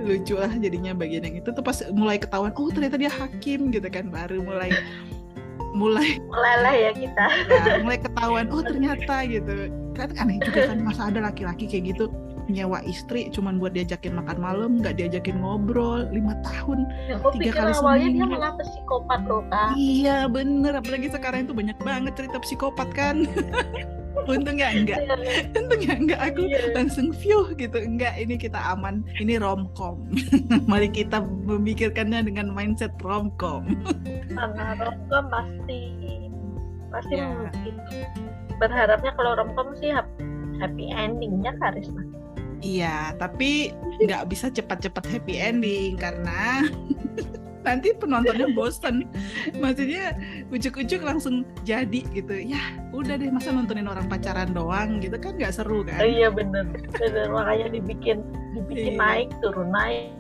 Lucu 0.05 0.37
lah 0.37 0.53
jadinya 0.53 0.93
bagian 0.93 1.25
yang 1.25 1.41
itu. 1.41 1.49
Tuh 1.49 1.65
pas 1.65 1.81
mulai 1.91 2.21
ketahuan 2.21 2.53
oh 2.55 2.69
ternyata 2.69 3.01
dia 3.01 3.09
hakim 3.09 3.73
gitu 3.73 3.89
kan. 3.89 4.13
Baru 4.13 4.45
mulai 4.45 4.71
mulai 5.75 6.23
mulailah 6.31 6.75
ya 6.75 6.91
kita. 6.95 7.27
Ya, 7.51 7.83
mulai 7.83 7.99
ketahuan 7.99 8.47
oh 8.55 8.63
ternyata 8.63 9.27
gitu. 9.27 9.69
Kan 9.95 10.15
aneh 10.19 10.39
juga 10.43 10.71
kan 10.75 10.79
masa 10.83 11.11
ada 11.11 11.21
laki-laki 11.31 11.67
kayak 11.67 11.95
gitu 11.95 12.07
nyewa 12.45 12.85
istri 12.85 13.33
cuman 13.33 13.57
buat 13.57 13.73
diajakin 13.73 14.21
makan 14.21 14.37
malam 14.37 14.71
nggak 14.85 15.01
diajakin 15.01 15.41
ngobrol 15.41 16.05
lima 16.13 16.37
tahun 16.45 16.85
ya, 17.09 17.17
tiga 17.33 17.57
kali 17.57 17.73
awalnya 17.73 18.05
dia 18.05 18.21
seminggu. 18.21 18.37
malah 18.37 18.53
psikopat 18.61 19.21
loh 19.25 19.43
kak. 19.49 19.71
Iya 19.81 20.19
bener. 20.29 20.73
Apalagi 20.77 21.09
sekarang 21.09 21.49
itu 21.49 21.57
banyak 21.57 21.79
banget 21.81 22.13
cerita 22.21 22.37
psikopat 22.45 22.89
kan 22.93 23.25
untungnya 24.25 24.69
enggak. 24.71 24.99
Untungnya 25.53 25.95
enggak. 25.95 26.21
Aku 26.31 26.47
Iya. 26.47 26.71
langsung 26.73 27.11
view 27.13 27.51
gitu. 27.55 27.77
Enggak 27.77 28.15
ini 28.17 28.35
kita 28.35 28.57
aman. 28.59 29.03
Ini 29.19 29.39
romcom. 29.39 30.07
Mari 30.71 30.89
kita 30.89 31.21
memikirkannya 31.21 32.25
dengan 32.25 32.51
mindset 32.51 32.95
romcom. 33.03 33.67
Karena 34.31 34.79
romcom 34.79 35.25
pasti. 35.29 35.83
Pasti 36.89 37.15
Ya. 37.15 37.29
mungkin. 37.31 37.75
Berharapnya 38.57 39.13
kalau 39.15 39.35
romcom 39.35 39.75
sih 39.77 39.91
hap- 39.91 40.15
happy 40.63 40.87
endingnya 40.89 41.51
karisma 41.59 42.07
Iya, 42.63 43.13
tapi 43.19 43.75
nggak 44.07 44.31
bisa 44.31 44.49
cepat-cepat 44.49 45.05
happy 45.05 45.37
ending 45.37 45.99
karena 45.99 46.65
nanti 47.65 47.97
penontonnya 47.97 48.53
bosen. 48.53 49.09
Maksudnya 49.57 50.15
ujuk-ujuk 50.53 51.01
langsung 51.01 51.43
jadi 51.65 52.05
gitu. 52.13 52.37
Ya, 52.37 52.61
udah 52.93 53.17
deh 53.17 53.33
masa 53.33 53.51
nontonin 53.51 53.89
orang 53.89 54.07
pacaran 54.07 54.53
doang 54.53 55.01
gitu 55.01 55.19
kan 55.19 55.35
nggak 55.35 55.51
seru 55.51 55.81
Oh, 55.81 55.85
kan? 55.85 55.99
iya 56.05 56.31
bener 56.31 56.71
bener 56.95 57.27
makanya 57.29 57.75
dibikin 57.75 58.23
dibikin 58.55 58.95
Iya. 58.95 59.01
naik 59.01 59.29
turun 59.43 59.73
naik 59.73 60.15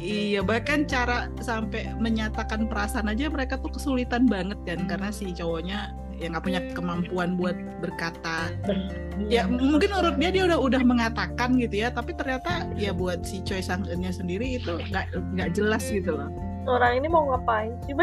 Iya, 0.00 0.40
bahkan 0.40 0.88
cara 0.88 1.28
sampai 1.38 1.92
menyatakan 2.00 2.66
perasaan 2.66 3.12
aja 3.12 3.28
mereka 3.28 3.60
tuh 3.60 3.68
kesulitan 3.70 4.24
banget 4.24 4.56
kan 4.64 4.88
karena 4.88 5.12
si 5.12 5.28
cowoknya 5.30 5.92
yang 6.16 6.32
nggak 6.32 6.44
punya 6.44 6.60
kemampuan 6.72 7.36
buat 7.36 7.56
berkata 7.80 8.48
Ber- 8.64 8.88
ya 9.28 9.44
iya, 9.44 9.48
mungkin 9.48 9.92
menurut 9.92 10.16
dia 10.16 10.30
dia 10.32 10.44
udah 10.48 10.58
udah 10.60 10.82
mengatakan 10.84 11.56
gitu 11.56 11.84
ya 11.84 11.88
tapi 11.92 12.16
ternyata 12.16 12.64
ya 12.76 12.92
buat 12.92 13.24
si 13.24 13.40
Choi 13.40 13.60
sang 13.60 13.84
nya 13.86 14.08
sendiri 14.08 14.56
itu 14.56 14.80
nggak 14.88 15.16
nggak 15.36 15.48
jelas 15.52 15.84
gitu 15.88 16.16
loh 16.16 16.28
orang 16.66 17.00
ini 17.00 17.08
mau 17.08 17.24
ngapain 17.30 17.72
sih? 17.84 17.94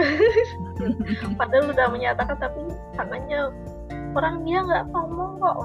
Padahal 1.39 1.69
udah 1.69 1.87
menyatakan 1.89 2.37
tapi 2.37 2.59
tangannya 2.93 3.53
orang 4.13 4.41
dia 4.41 4.59
nggak 4.63 4.85
ngomong 4.89 5.37
kok. 5.37 5.57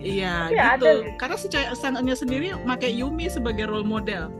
Iya 0.00 0.48
Tapi 0.48 0.56
gitu. 0.56 0.88
ada. 0.88 0.90
karena 1.20 1.36
si 1.36 1.46
Choi 1.52 1.66
sang 1.76 2.00
nya 2.00 2.16
sendiri 2.16 2.56
pakai 2.64 2.88
Yumi 2.88 3.28
sebagai 3.28 3.68
role 3.68 3.84
model. 3.84 4.32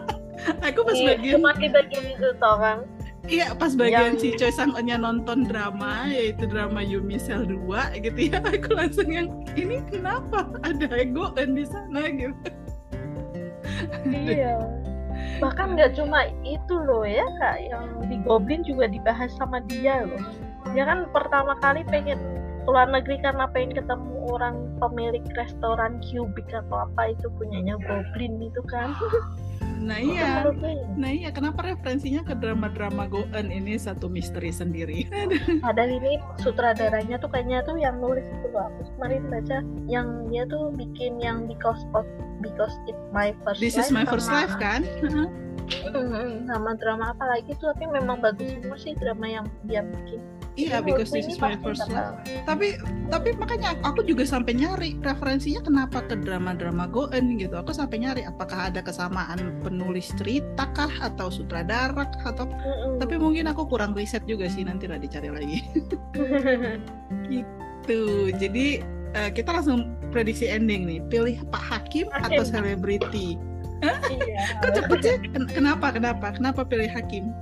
Aku 0.66 0.84
pas 0.84 0.94
Iya, 0.94 1.16
bagian 1.16 1.34
cuma 1.40 1.50
kita 1.56 1.80
gini 1.88 2.12
tuh 2.20 2.36
tau 2.36 2.60
kan? 2.60 2.84
Iya 3.26 3.56
pas 3.56 3.72
bagian 3.74 4.14
Yang- 4.14 4.20
si 4.20 4.28
Choi 4.36 4.52
sang 4.52 4.76
nya 4.78 5.00
nonton 5.00 5.48
drama 5.48 6.04
yaitu 6.06 6.44
drama 6.46 6.84
Yumi 6.84 7.16
Cell 7.16 7.48
2 7.48 7.96
gitu 7.98 8.20
ya. 8.28 8.38
Aku 8.54 8.76
langsung 8.76 9.08
yang 9.08 9.32
ini 9.56 9.80
kenapa? 9.88 10.46
Ada 10.62 10.84
ego 11.00 11.32
dan 11.32 11.56
di 11.56 11.64
sana 11.64 12.06
gitu. 12.06 12.36
Iya 14.06 14.62
bahkan 15.38 15.76
nggak 15.76 15.94
cuma 15.96 16.30
itu 16.42 16.74
loh 16.74 17.04
ya 17.04 17.26
kak 17.40 17.56
yang 17.68 17.84
di 18.08 18.16
Goblin 18.24 18.64
juga 18.64 18.88
dibahas 18.88 19.32
sama 19.36 19.60
dia 19.68 20.04
loh. 20.04 20.22
Dia 20.72 20.84
kan 20.88 21.06
pertama 21.14 21.54
kali 21.62 21.86
pengen 21.86 22.18
keluar 22.66 22.90
negeri 22.90 23.22
karena 23.22 23.46
pengen 23.54 23.78
ketemu 23.78 24.12
orang 24.34 24.56
pemilik 24.82 25.22
restoran 25.38 26.02
Cubic 26.02 26.50
atau 26.50 26.90
apa 26.90 27.14
itu 27.14 27.30
punyanya 27.38 27.78
Goblin 27.78 28.42
itu 28.42 28.62
kan. 28.66 28.90
Nah 29.76 30.00
iya. 30.00 30.48
ya. 30.50 30.88
Nah 30.96 31.10
iya, 31.12 31.28
kenapa 31.28 31.62
referensinya 31.62 32.24
ke 32.24 32.34
drama-drama 32.34 33.06
Goen 33.06 33.52
ini 33.52 33.76
satu 33.76 34.08
misteri 34.08 34.48
sendiri? 34.48 35.04
Padahal 35.64 36.00
ini 36.00 36.18
sutradaranya 36.40 37.20
tuh 37.20 37.28
kayaknya 37.28 37.60
tuh 37.62 37.76
yang 37.76 38.00
nulis 38.00 38.24
itu 38.24 38.48
loh. 38.50 38.72
Aku 38.72 38.80
kemarin 38.96 39.22
baca 39.28 39.58
yang 39.86 40.26
dia 40.32 40.48
tuh 40.48 40.72
bikin 40.74 41.20
yang 41.20 41.44
because 41.44 41.84
of 41.92 42.08
because 42.38 42.72
it's 42.86 43.00
my 43.10 43.32
first 43.42 43.58
This 43.58 43.76
life 43.76 43.86
is 43.86 43.92
my 43.92 44.04
first 44.04 44.26
sama- 44.26 44.38
life 44.44 44.54
kan? 44.56 44.80
Mm, 45.66 46.46
sama 46.46 46.78
drama 46.78 47.10
apa 47.10 47.24
lagi 47.26 47.50
tuh 47.58 47.74
tapi 47.74 47.90
memang 47.90 48.22
bagus 48.22 48.54
semua 48.54 48.78
sih 48.78 48.94
drama 48.94 49.26
yang 49.26 49.46
dia 49.66 49.82
bikin. 49.82 50.22
Iya, 50.56 50.80
Jadi 50.80 50.88
because 50.88 51.10
this 51.12 51.28
is 51.28 51.36
my 51.36 51.52
first 51.60 51.84
life. 51.90 52.16
Tapi 52.48 52.80
tapi 53.12 53.36
makanya 53.36 53.76
aku 53.84 54.00
juga 54.00 54.24
sampai 54.24 54.56
nyari 54.56 54.96
referensinya 55.04 55.60
kenapa 55.60 56.00
ke 56.06 56.16
drama-drama 56.16 56.88
Goen 56.88 57.36
gitu. 57.36 57.60
Aku 57.60 57.76
sampai 57.76 58.00
nyari 58.00 58.22
apakah 58.24 58.72
ada 58.72 58.80
kesamaan 58.80 59.36
penulis 59.60 60.08
cerita 60.16 60.64
kah 60.72 60.88
atau 61.02 61.28
sutradara 61.28 62.08
kah 62.08 62.32
atau 62.32 62.46
Mm-mm. 62.48 63.02
tapi 63.02 63.20
mungkin 63.20 63.50
aku 63.50 63.68
kurang 63.68 63.92
riset 63.92 64.24
juga 64.24 64.48
sih 64.48 64.64
nanti 64.64 64.88
lah 64.88 64.96
dicari 64.96 65.28
lagi. 65.28 65.60
Tuh, 67.86 68.32
jadi 68.34 68.82
eh, 69.16 69.30
kita 69.32 69.50
langsung 69.56 69.96
prediksi 70.12 70.46
ending 70.46 70.84
nih. 70.84 71.00
Pilih 71.08 71.36
Pak 71.48 71.62
Hakim 71.64 72.06
atau 72.12 72.44
Hakim. 72.44 72.44
selebriti? 72.44 73.40
iya. 74.08 74.56
Kok 74.64 74.70
cepet 74.72 74.98
sih? 75.04 75.16
Ken- 75.32 75.50
Kenapa? 75.50 75.92
Kenapa? 75.92 76.32
Kenapa 76.36 76.60
pilih 76.64 76.88
Hakim? 76.88 77.32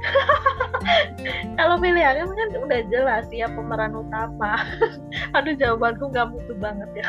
Kalau 1.60 1.76
pilih 1.76 2.00
Hakim 2.00 2.32
kan 2.32 2.48
udah 2.56 2.80
jelas 2.88 3.26
ya 3.28 3.48
pemeran 3.52 3.92
utama. 3.92 4.64
Aduh 5.36 5.52
jawabanku 5.56 6.08
nggak 6.08 6.32
mutu 6.32 6.56
banget 6.56 6.88
ya. 6.96 7.06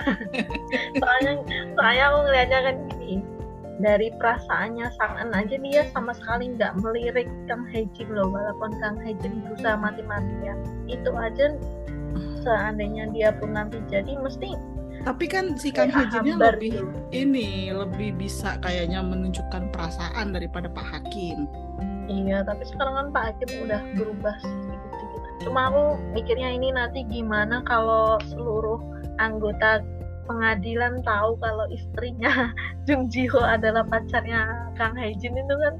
soalnya 0.99 1.39
soalnya 1.79 2.03
aku 2.11 2.17
ngeliatnya 2.27 2.59
kan 2.67 2.75
gini 2.91 3.23
dari 3.81 4.13
perasaannya 4.13 4.93
Sang 4.93 5.17
En 5.17 5.33
aja 5.33 5.55
dia 5.57 5.87
sama 5.89 6.13
sekali 6.13 6.53
nggak 6.53 6.77
melirik 6.83 7.25
Kang 7.49 7.65
Haejin 7.73 8.13
loh 8.13 8.29
walaupun 8.29 8.77
Kang 8.77 8.99
Haejin 9.01 9.41
berusaha 9.41 9.73
mati-matian 9.79 10.59
itu 10.85 11.09
aja 11.17 11.57
seandainya 12.41 13.09
dia 13.13 13.29
pun 13.37 13.53
nanti 13.55 13.79
jadi 13.87 14.17
mesti 14.19 14.57
Tapi 15.01 15.25
kan 15.25 15.57
si 15.57 15.73
Kang 15.73 15.89
hambar 15.89 16.61
lebih 16.61 16.77
gitu. 16.77 16.85
ini 17.09 17.73
lebih 17.73 18.21
bisa 18.21 18.61
kayaknya 18.61 19.01
menunjukkan 19.01 19.73
perasaan 19.73 20.29
daripada 20.29 20.69
Pak 20.69 20.85
Hakim. 20.93 21.49
Iya, 22.05 22.45
tapi 22.45 22.61
sekarang 22.69 22.93
kan 22.93 23.07
Pak 23.09 23.23
Hakim 23.33 23.65
udah 23.65 23.81
berubah 23.97 24.35
sedikit-sedikit. 24.45 25.21
Cuma 25.41 25.73
aku 25.73 25.97
mikirnya 26.13 26.53
ini 26.53 26.69
nanti 26.69 27.01
gimana 27.09 27.65
kalau 27.65 28.21
seluruh 28.29 28.77
anggota 29.17 29.81
pengadilan 30.29 31.01
tahu 31.01 31.33
kalau 31.41 31.65
istrinya 31.73 32.53
Jung 32.85 33.09
Ji 33.09 33.25
Ho 33.33 33.41
adalah 33.41 33.81
pacarnya 33.83 34.69
Kang 34.77 34.93
Haejin 34.93 35.33
itu 35.33 35.55
kan 35.57 35.75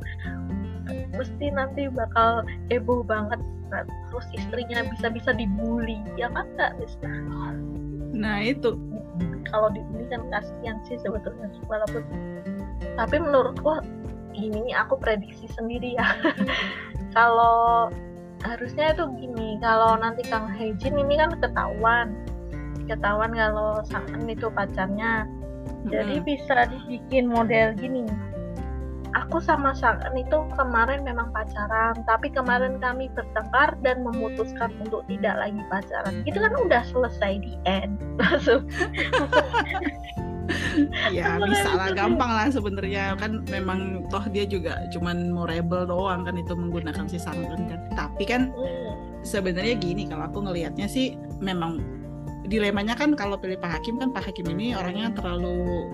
mesti 1.15 1.47
nanti 1.53 1.87
bakal 1.93 2.41
heboh 2.73 3.05
banget. 3.05 3.39
Nah, 3.71 3.87
terus 4.11 4.27
istrinya 4.35 4.83
bisa-bisa 4.91 5.31
dibully, 5.31 6.03
ya 6.19 6.27
kan 6.35 6.45
nggak 6.59 6.75
Rizna? 6.77 7.11
Nah 8.11 8.37
itu. 8.43 8.75
Kalau 9.47 9.71
dibully 9.71 10.05
kan 10.11 10.27
kasihan 10.27 10.77
sih 10.83 10.99
sebetulnya, 10.99 11.47
walaupun 11.71 12.03
tapi 12.99 13.15
menurutku 13.23 13.79
ini 14.35 14.75
aku 14.75 14.99
prediksi 14.99 15.47
sendiri 15.55 15.95
ya. 15.95 16.07
Kalau 17.17 17.91
harusnya 18.41 18.95
itu 18.95 19.05
gini 19.21 19.61
kalau 19.61 19.99
nanti 19.99 20.25
Kang 20.25 20.47
Haejin 20.47 20.95
ini 20.95 21.19
kan 21.19 21.35
ketahuan. 21.43 22.15
Ketahuan 22.87 23.35
kalau 23.35 23.83
Sang 23.83 24.07
itu 24.25 24.47
pacarnya. 24.47 25.27
Jadi 25.91 26.23
bisa 26.23 26.71
dibikin 26.71 27.27
model 27.27 27.75
gini 27.75 28.07
aku 29.15 29.43
sama 29.43 29.75
Sang 29.75 29.99
itu 30.15 30.37
kemarin 30.55 31.03
memang 31.03 31.31
pacaran 31.35 31.95
tapi 32.07 32.31
kemarin 32.31 32.79
kami 32.79 33.11
bertengkar 33.11 33.75
dan 33.83 34.03
memutuskan 34.03 34.71
untuk 34.79 35.03
tidak 35.07 35.35
lagi 35.37 35.61
pacaran. 35.67 36.23
Itu 36.23 36.39
kan 36.39 36.53
udah 36.55 36.81
selesai 36.87 37.31
di 37.43 37.53
end. 37.67 37.99
Langsung. 38.21 38.63
Ya 41.11 41.39
bisa 41.39 41.69
lah 41.75 41.91
itu 41.91 41.99
gampang 41.99 42.31
lah 42.31 42.47
sebenarnya. 42.51 43.15
Kan 43.19 43.45
memang 43.47 44.07
toh 44.11 44.23
dia 44.31 44.43
juga 44.47 44.87
cuman 44.91 45.31
mau 45.31 45.47
rebel 45.47 45.87
doang 45.87 46.27
kan 46.27 46.35
itu 46.35 46.53
menggunakan 46.55 47.05
si 47.07 47.17
Sangren 47.19 47.67
kan. 47.67 47.79
Tapi 47.95 48.23
kan 48.27 48.51
hmm, 48.51 49.23
sebenarnya 49.23 49.75
gini 49.79 50.07
kalau 50.09 50.27
aku 50.27 50.43
ngelihatnya 50.43 50.87
sih 50.89 51.15
memang 51.39 51.79
dilemanya 52.51 52.97
kan 52.97 53.15
kalau 53.15 53.39
pilih 53.39 53.55
Pak 53.61 53.79
Hakim 53.79 54.01
kan 54.01 54.11
Pak 54.11 54.27
Hakim 54.27 54.49
ini 54.51 54.75
orangnya 54.75 55.13
terlalu 55.15 55.87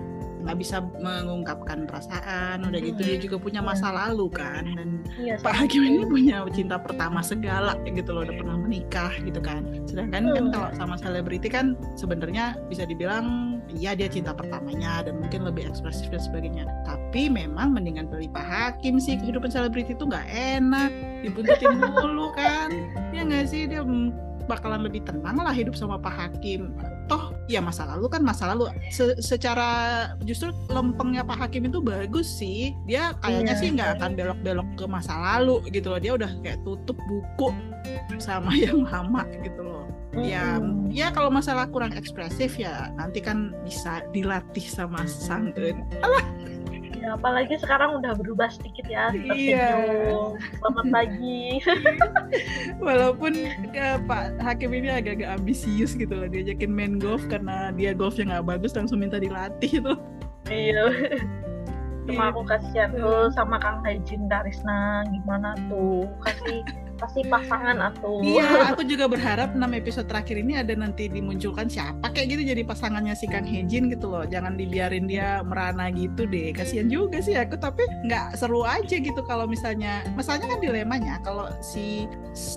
nggak 0.48 0.64
bisa 0.64 0.80
mengungkapkan 0.96 1.84
perasaan 1.84 2.64
udah 2.64 2.80
gitu 2.80 3.00
dia 3.04 3.20
juga 3.20 3.36
punya 3.36 3.60
masa 3.60 3.92
lalu 3.92 4.32
kan 4.32 4.64
dan 4.72 5.04
iya 5.20 5.36
Pak 5.36 5.52
Hakim 5.52 5.84
ini 5.84 6.08
punya 6.08 6.40
cinta 6.48 6.80
pertama 6.80 7.20
segala 7.20 7.76
gitu 7.84 8.16
loh 8.16 8.24
udah 8.24 8.32
pernah 8.32 8.56
menikah 8.56 9.12
gitu 9.20 9.44
kan. 9.44 9.60
Sedangkan 9.84 10.32
kan 10.32 10.44
Hmm. 10.48 10.52
kalau 10.54 10.68
sama 10.72 10.94
selebriti 10.96 11.52
kan 11.52 11.76
sebenarnya 11.94 12.56
bisa 12.72 12.88
dibilang 12.88 13.58
iya 13.68 13.92
dia 13.92 14.08
cinta 14.08 14.32
pertamanya 14.32 15.04
dan 15.04 15.20
mungkin 15.20 15.44
lebih 15.44 15.68
ekspresif 15.68 16.08
dan 16.08 16.22
sebagainya. 16.24 16.64
Tapi 16.88 17.28
memang 17.28 17.76
mendingan 17.76 18.08
pilih 18.08 18.32
Pak 18.32 18.46
Hakim 18.48 18.96
sih 18.96 19.20
kehidupan 19.20 19.52
selebriti 19.52 19.92
itu 19.92 20.04
nggak 20.08 20.26
enak 20.32 20.88
dibuntutin 21.20 21.76
mulu 21.82 22.32
kan. 22.32 22.72
Ya 23.12 23.20
nggak 23.28 23.52
sih? 23.52 23.68
Dia 23.68 23.84
mm, 23.84 24.16
bakalan 24.48 24.80
lebih 24.80 25.04
tenang 25.04 25.36
lah 25.36 25.52
hidup 25.52 25.76
sama 25.76 26.00
Pak 26.00 26.14
Hakim. 26.16 26.72
Toh 27.06 27.36
ya 27.48 27.64
masa 27.64 27.88
lalu 27.88 28.06
kan 28.12 28.22
masa 28.22 28.52
lalu. 28.52 28.68
Se 28.92 29.16
secara 29.18 29.68
justru 30.22 30.52
lempengnya 30.68 31.24
Pak 31.24 31.48
Hakim 31.48 31.66
itu 31.66 31.80
bagus 31.80 32.28
sih. 32.28 32.76
Dia 32.84 33.16
kayaknya 33.18 33.54
Iya. 33.56 33.60
sih 33.60 33.68
nggak 33.74 33.90
akan 33.98 34.10
belok-belok 34.14 34.68
ke 34.76 34.84
masa 34.84 35.16
lalu 35.16 35.64
gitu 35.72 35.88
loh. 35.88 35.98
Dia 35.98 36.12
udah 36.14 36.30
kayak 36.44 36.60
tutup 36.62 37.00
buku 37.08 37.48
sama 38.20 38.52
yang 38.64 38.84
lama 38.84 39.24
gitu 39.40 39.64
loh. 39.64 39.88
Ya 40.18 40.56
Mm-mm. 40.58 40.90
ya 40.90 41.12
kalau 41.12 41.28
masalah 41.30 41.68
kurang 41.68 41.92
ekspresif 41.94 42.56
ya 42.56 42.90
nanti 42.96 43.20
kan 43.20 43.54
bisa 43.62 44.02
dilatih 44.10 44.64
sama 44.64 45.04
sang 45.06 45.52
Ya, 46.98 47.14
apalagi 47.14 47.54
sekarang 47.62 48.02
udah 48.02 48.18
berubah 48.18 48.50
sedikit 48.50 48.82
ya 48.90 49.14
Iya. 49.14 49.70
selamat 50.58 50.86
pagi. 50.90 51.62
Walaupun 52.86 53.32
eh, 53.70 53.98
Pak 54.02 54.42
Hakim 54.42 54.74
ini 54.74 54.90
agak-agak 54.90 55.38
ambisius 55.38 55.94
gitu 55.94 56.10
loh 56.10 56.26
diajakin 56.26 56.74
main 56.74 56.98
golf 56.98 57.22
karena 57.30 57.70
dia 57.70 57.94
golfnya 57.94 58.34
nggak 58.34 58.58
bagus 58.58 58.74
langsung 58.74 58.98
minta 58.98 59.22
dilatih 59.22 59.78
tuh. 59.78 59.98
Iya. 60.50 60.90
Cuma 62.08 62.32
aku 62.32 62.40
kasihan 62.48 62.90
tuh 62.96 63.28
sama 63.36 63.60
Kang 63.60 63.84
Haijin 63.84 64.26
Karisna 64.26 65.04
gimana 65.12 65.52
tuh? 65.68 66.08
Kasih 66.24 66.64
kasih 66.98 67.24
pasangan 67.30 67.78
atuh 67.78 68.20
Iya, 68.20 68.46
aku 68.74 68.82
juga 68.82 69.06
berharap 69.06 69.54
6 69.54 69.62
episode 69.72 70.06
terakhir 70.10 70.36
ini 70.36 70.58
ada 70.58 70.74
nanti 70.74 71.06
dimunculkan 71.06 71.70
siapa 71.70 72.10
kayak 72.10 72.34
gitu 72.34 72.42
jadi 72.50 72.62
pasangannya 72.66 73.14
si 73.14 73.30
Kang 73.30 73.46
Hejin 73.46 73.88
gitu 73.88 74.10
loh. 74.10 74.26
Jangan 74.26 74.58
dibiarin 74.58 75.06
dia 75.06 75.40
merana 75.46 75.88
gitu 75.88 76.26
deh. 76.26 76.50
Kasihan 76.52 76.90
juga 76.90 77.22
sih 77.22 77.38
aku, 77.38 77.54
tapi 77.56 77.86
nggak 78.04 78.34
seru 78.36 78.66
aja 78.66 78.98
gitu 78.98 79.22
kalau 79.24 79.46
misalnya, 79.46 80.02
masalahnya 80.18 80.50
kan 80.50 80.60
dilemanya 80.60 81.14
kalau 81.22 81.46
si 81.62 82.10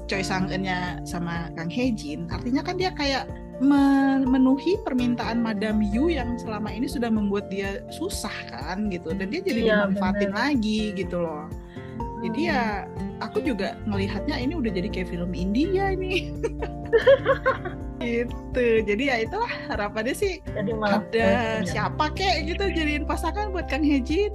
Choi 0.10 0.26
Sang 0.26 0.50
Eun-nya 0.50 1.00
sama 1.06 1.54
Kang 1.54 1.70
Hejin, 1.70 2.26
artinya 2.28 2.66
kan 2.66 2.76
dia 2.76 2.90
kayak 2.92 3.30
memenuhi 3.62 4.82
permintaan 4.82 5.38
Madam 5.38 5.86
Yu 5.86 6.10
yang 6.10 6.34
selama 6.42 6.74
ini 6.74 6.90
sudah 6.90 7.14
membuat 7.14 7.46
dia 7.54 7.86
susah 7.94 8.34
kan 8.50 8.90
gitu 8.90 9.14
dan 9.14 9.30
dia 9.30 9.38
jadi 9.46 9.60
Iya, 9.62 9.74
dimanfaatin 9.86 10.34
bener. 10.34 10.42
lagi 10.50 10.82
gitu 10.98 11.22
loh. 11.22 11.46
Jadi 12.22 12.42
ya 12.48 12.86
aku 13.20 13.42
juga 13.42 13.74
melihatnya 13.84 14.38
ini 14.38 14.54
udah 14.54 14.70
jadi 14.70 14.88
kayak 14.88 15.10
film 15.10 15.34
India 15.34 15.90
ini. 15.92 16.30
gitu. 18.02 18.66
Jadi 18.84 19.04
ya 19.04 19.16
itulah 19.20 19.52
harapannya 19.68 20.12
sih 20.12 20.42
jadi 20.48 20.72
malah 20.74 21.02
ada 21.04 21.62
ya. 21.62 21.64
siapa 21.64 22.10
kek 22.12 22.46
gitu 22.46 22.66
jadiin 22.68 23.06
pasangan 23.06 23.50
buat 23.50 23.66
Kang 23.66 23.82
Hejin. 23.82 24.34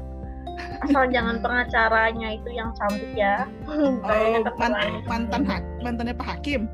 asal 0.81 1.05
jangan 1.13 1.37
pengacaranya 1.39 2.33
itu 2.33 2.49
yang 2.49 2.73
cantik 2.73 3.13
ya 3.13 3.45
Oh, 3.69 4.41
man- 4.57 5.05
mantan 5.05 5.45
hak, 5.45 5.61
mantannya 5.79 6.17
Pak 6.17 6.29
Hakim. 6.33 6.65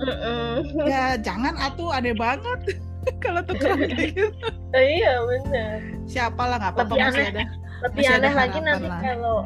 Mm-mm. 0.00 0.64
Ya 0.88 1.20
jangan 1.20 1.52
atuh 1.54 1.92
aneh 1.92 2.16
banget 2.16 2.80
kalau 3.24 3.44
tukeran 3.44 3.84
kayak 3.84 4.16
gitu. 4.16 4.48
iya 4.72 5.20
benar 5.20 5.76
Siapa 6.08 6.42
lah 6.42 6.56
nggak 6.56 6.72
apa-apa 6.72 6.94
masih 6.96 7.20
aneh. 7.20 7.28
ada. 7.28 7.44
lebih 7.84 8.00
Masih 8.00 8.08
ada 8.08 8.16
aneh 8.22 8.32
lagi 8.32 8.58
nanti 8.62 8.88
lah. 8.88 9.00
kalau 9.04 9.38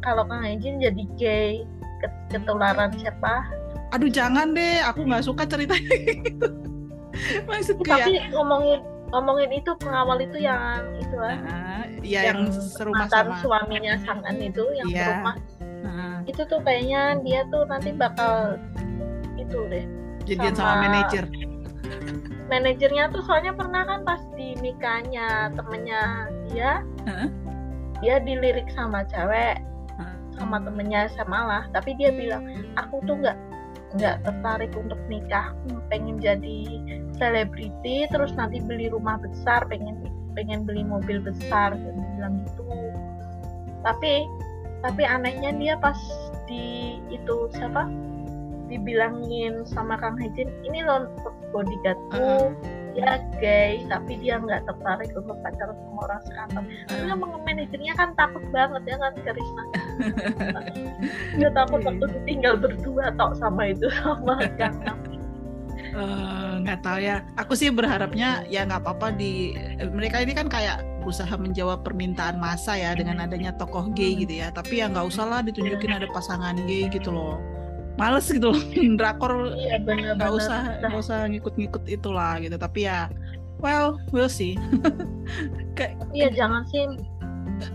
kalau 0.00 0.22
Kang 0.24 0.40
Haijin 0.40 0.78
jadi 0.78 1.02
gay 1.14 1.52
ket- 1.98 2.18
ketularan 2.30 2.90
siapa 2.94 3.44
Aduh 3.88 4.06
jangan 4.06 4.52
deh, 4.52 4.84
aku 4.84 5.00
nggak 5.02 5.24
suka 5.24 5.48
ceritanya 5.48 5.96
gitu. 6.04 6.48
Maksudku 7.48 7.82
ya. 7.84 8.04
tapi 8.04 8.12
ngomongin 8.30 8.80
ngomongin 9.08 9.50
itu 9.54 9.72
pengawal 9.74 10.20
itu 10.20 10.36
yang 10.38 10.60
itu 10.94 11.16
lah 11.16 11.40
Nah, 11.40 11.88
ya 12.04 12.28
yang, 12.28 12.52
serumah 12.52 13.08
mantan 13.08 13.32
sama. 13.32 13.40
suaminya 13.40 13.96
Sangan 13.98 14.36
itu 14.36 14.60
yang 14.76 14.88
Iya. 14.88 15.00
serumah 15.02 15.36
Nah, 15.78 16.16
itu 16.24 16.42
tuh 16.44 16.60
kayaknya 16.60 17.16
dia 17.24 17.40
tuh 17.48 17.64
nanti 17.64 17.90
bakal 17.90 18.60
itu 19.34 19.58
deh 19.66 19.84
jadian 20.26 20.52
sama, 20.52 20.68
Sama- 20.68 20.82
manajer. 20.84 21.24
manajernya 22.52 23.04
tuh 23.08 23.22
soalnya 23.24 23.52
pernah 23.52 23.82
kan 23.82 24.00
pas 24.04 24.20
di 24.32 24.52
nikahnya 24.58 25.48
temennya 25.52 26.02
dia 26.46 26.84
Heeh. 27.04 27.28
dia 27.98 28.16
dilirik 28.20 28.68
sama 28.70 29.00
cewek. 29.04 29.64
Sama 30.38 30.62
temennya 30.62 31.10
SMA 31.12 31.40
lah. 31.40 31.62
Tapi 31.74 31.94
dia 31.98 32.14
bilang 32.14 32.46
aku 32.78 33.02
tuh 33.04 33.18
nggak 33.18 33.38
nggak 33.98 34.16
tertarik 34.24 34.72
untuk 34.78 34.98
nikah. 35.10 35.52
Pengen 35.92 36.18
jadi 36.22 36.80
selebriti 37.18 38.06
terus 38.08 38.32
nanti 38.38 38.62
beli 38.62 38.88
rumah 38.88 39.18
besar 39.18 39.66
pengen 39.66 40.00
pengen 40.32 40.64
beli 40.64 40.86
mobil 40.86 41.18
besar. 41.20 41.74
Dia 41.74 41.92
bilang 42.16 42.46
gitu. 42.46 42.64
Tapi 43.82 44.26
tapi 44.86 45.02
anehnya 45.02 45.50
dia 45.58 45.74
pas 45.78 45.98
di 46.46 46.98
itu 47.10 47.50
siapa? 47.52 47.90
Dibilangin 48.68 49.64
sama 49.64 49.96
Kang 49.96 50.20
Hejin 50.20 50.52
ini 50.62 50.84
loh 50.84 51.08
bodyguardku 51.50 52.52
dia 52.98 53.22
gay 53.38 53.86
tapi 53.86 54.18
dia 54.18 54.42
nggak 54.42 54.66
tertarik 54.66 55.14
untuk 55.14 55.38
pacaran 55.46 55.78
sama 55.78 56.00
orang 56.10 56.22
sekantor 56.26 56.64
karena 56.90 57.12
emang 57.14 57.30
manajernya 57.46 57.94
kan 57.94 58.10
takut 58.18 58.42
banget 58.50 58.82
ya 58.90 58.96
kan 58.98 59.12
Karisma 59.22 59.62
dia 61.38 61.50
takut 61.54 61.80
waktu 61.86 62.04
ditinggal 62.18 62.54
berdua 62.58 63.14
tok 63.14 63.38
sama 63.38 63.70
itu 63.70 63.86
sama 64.02 64.34
Kang 64.58 64.82
Eh, 65.98 66.52
nggak 66.62 66.84
tahu 66.84 66.98
ya. 67.00 67.24
Aku 67.40 67.56
sih 67.58 67.72
berharapnya 67.72 68.44
ya 68.46 68.62
nggak 68.68 68.84
apa-apa 68.84 69.14
di 69.14 69.56
mereka 69.90 70.20
ini 70.22 70.36
kan 70.36 70.46
kayak 70.46 70.84
berusaha 71.02 71.32
menjawab 71.34 71.82
permintaan 71.82 72.36
masa 72.36 72.76
ya 72.76 72.92
dengan 72.92 73.24
adanya 73.24 73.56
tokoh 73.56 73.88
gay 73.96 74.14
gitu 74.14 74.38
ya. 74.38 74.52
Tapi 74.52 74.84
ya 74.84 74.92
nggak 74.92 75.06
usah 75.08 75.26
lah 75.26 75.40
ditunjukin 75.42 75.96
ada 75.96 76.06
pasangan 76.12 76.54
gay 76.68 76.86
gitu 76.92 77.10
loh. 77.10 77.40
Males 77.98 78.26
gitu 78.30 78.54
loh. 78.54 78.62
Drakor 78.98 79.52
iya 79.58 79.76
bener 79.82 80.14
nggak 80.14 80.30
bener 80.30 80.38
usah 80.38 80.58
nggak 80.86 81.00
usah 81.02 81.18
ngikut-ngikut 81.28 81.82
itulah 81.90 82.38
gitu. 82.38 82.54
Tapi 82.54 82.86
ya 82.86 83.10
well 83.58 83.98
we'll 84.14 84.30
see. 84.30 84.54
Kayak 85.76 85.98
iya 86.14 86.30
jangan 86.30 86.62
sih 86.70 86.86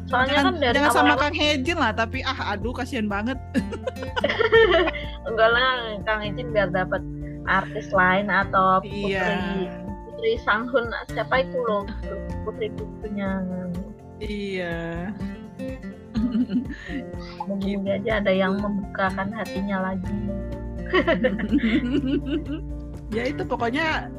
soalnya 0.07 0.39
jangan, 0.39 0.53
kan 0.55 0.63
dari 0.63 0.75
jangan 0.79 0.91
sama 0.95 1.11
awal 1.11 1.19
Kang 1.27 1.35
Hejin 1.35 1.77
lah. 1.77 1.91
Tapi 1.91 2.23
ah 2.23 2.55
aduh 2.55 2.71
kasihan 2.71 3.11
banget. 3.11 3.35
enggak 5.27 5.49
lah 5.51 5.99
Kang 6.07 6.23
Ejin 6.23 6.55
biar 6.55 6.71
dapat 6.71 7.03
artis 7.43 7.91
lain 7.91 8.31
atau 8.31 8.79
putri 8.79 9.11
Iya. 9.11 9.67
putri 10.07 10.31
Sanghun 10.47 10.87
siapa 11.11 11.43
itu 11.43 11.59
loh 11.59 11.83
putri 12.47 12.71
putrinya 12.71 13.43
Iya. 14.23 15.11
mungkin 17.47 17.87
aja 17.87 18.19
ada 18.19 18.31
yang 18.33 18.57
membukakan 18.59 19.29
hatinya 19.33 19.93
lagi 19.93 20.17
ya 23.15 23.23
itu 23.29 23.43
pokoknya 23.45 24.09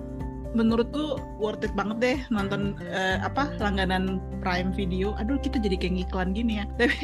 menurutku 0.55 1.19
worth 1.43 1.67
it 1.67 1.75
banget 1.75 1.99
deh 1.99 2.19
nonton 2.31 2.79
eh, 2.87 3.19
apa 3.21 3.51
langganan 3.59 4.23
Prime 4.39 4.71
Video. 4.71 5.11
Aduh 5.19 5.35
kita 5.43 5.59
jadi 5.59 5.75
kayak 5.75 5.95
ngiklan 5.99 6.31
gini 6.31 6.63
ya. 6.63 6.65
Tapi 6.79 6.95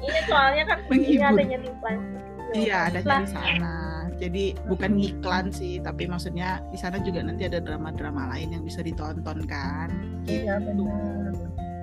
ini 0.00 0.20
soalnya 0.26 0.64
kan 0.64 0.78
Menghibur. 0.88 1.36
Prime 1.84 2.02
Video. 2.08 2.56
iya 2.56 2.88
ada 2.88 3.04
di 3.04 3.28
sana. 3.28 4.08
Jadi 4.16 4.54
bukan 4.68 5.02
ngiklan 5.02 5.50
sih, 5.50 5.82
tapi 5.82 6.06
maksudnya 6.06 6.62
di 6.70 6.78
sana 6.78 7.02
juga 7.02 7.26
nanti 7.26 7.42
ada 7.48 7.58
drama-drama 7.58 8.30
lain 8.30 8.54
yang 8.54 8.62
bisa 8.62 8.78
ditonton 8.78 9.42
kan. 9.50 9.90
iya 10.30 10.62
Gitu. 10.62 10.78
benar 10.78 11.34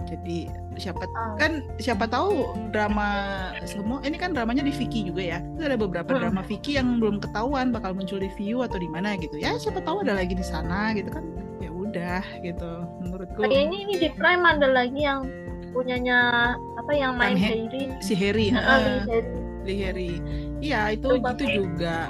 Jadi 0.09 0.49
siapa 0.81 1.05
kan 1.37 1.61
siapa 1.77 2.09
tahu 2.09 2.49
drama 2.73 3.07
semua 3.63 4.01
ini 4.01 4.17
kan 4.17 4.33
dramanya 4.33 4.65
di 4.65 4.73
Viki 4.73 5.05
juga 5.05 5.21
ya. 5.21 5.39
Terus 5.53 5.65
ada 5.69 5.77
beberapa 5.77 6.11
Hmm. 6.17 6.21
drama 6.25 6.41
Viki 6.41 6.81
yang 6.81 6.97
belum 6.97 7.21
ketahuan 7.21 7.69
bakal 7.69 7.93
muncul 7.93 8.17
di 8.17 8.29
view 8.33 8.65
atau 8.65 8.81
di 8.81 8.89
mana 8.89 9.13
gitu. 9.15 9.37
Ya 9.37 9.53
siapa 9.55 9.85
tahu 9.85 10.01
ada 10.01 10.17
lagi 10.17 10.33
di 10.33 10.41
sana 10.41 10.97
gitu 10.97 11.13
kan. 11.13 11.21
Ya 11.61 11.69
udah 11.69 12.21
gitu 12.41 12.71
menurutku 13.05 13.39
kayaknya 13.45 13.77
ini 13.85 13.93
di 14.01 14.09
Prime 14.17 14.41
ada 14.41 14.65
lagi 14.65 15.05
yang 15.05 15.29
punyanya 15.69 16.19
apa 16.81 16.91
yang 16.97 17.13
main 17.13 17.37
Kang 17.37 17.45
He- 17.45 17.53
Heidi 17.69 17.81
si 18.01 18.17
Harry, 18.17 18.49
Lee 18.49 18.57
Heidi. 18.57 19.19
Lee 19.69 19.79
Harry. 19.85 20.11
Iya 20.59 20.97
itu 20.97 21.21
Itu 21.21 21.29
itu 21.29 21.45
juga 21.61 22.09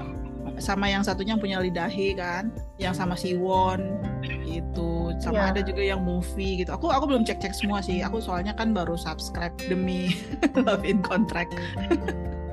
sama 0.58 0.88
yang 0.88 1.04
satunya 1.04 1.36
yang 1.36 1.44
punya 1.44 1.60
lidahi 1.60 2.16
kan, 2.16 2.52
yang 2.80 2.96
sama 2.96 3.16
si 3.16 3.36
Won 3.36 4.00
itu 4.48 4.89
sama 5.20 5.52
Iya. 5.52 5.52
ada 5.52 5.62
juga 5.62 5.84
yang 5.84 6.02
movie 6.02 6.64
gitu. 6.64 6.72
Aku 6.72 6.88
aku 6.90 7.06
belum 7.12 7.28
cek 7.28 7.44
cek 7.44 7.54
semua 7.56 7.84
sih. 7.84 8.00
Aku 8.02 8.24
soalnya 8.24 8.56
kan 8.56 8.72
baru 8.72 8.96
subscribe 8.96 9.54
demi 9.68 10.16
Love 10.56 10.88
in 10.88 11.04
Contract. 11.04 11.52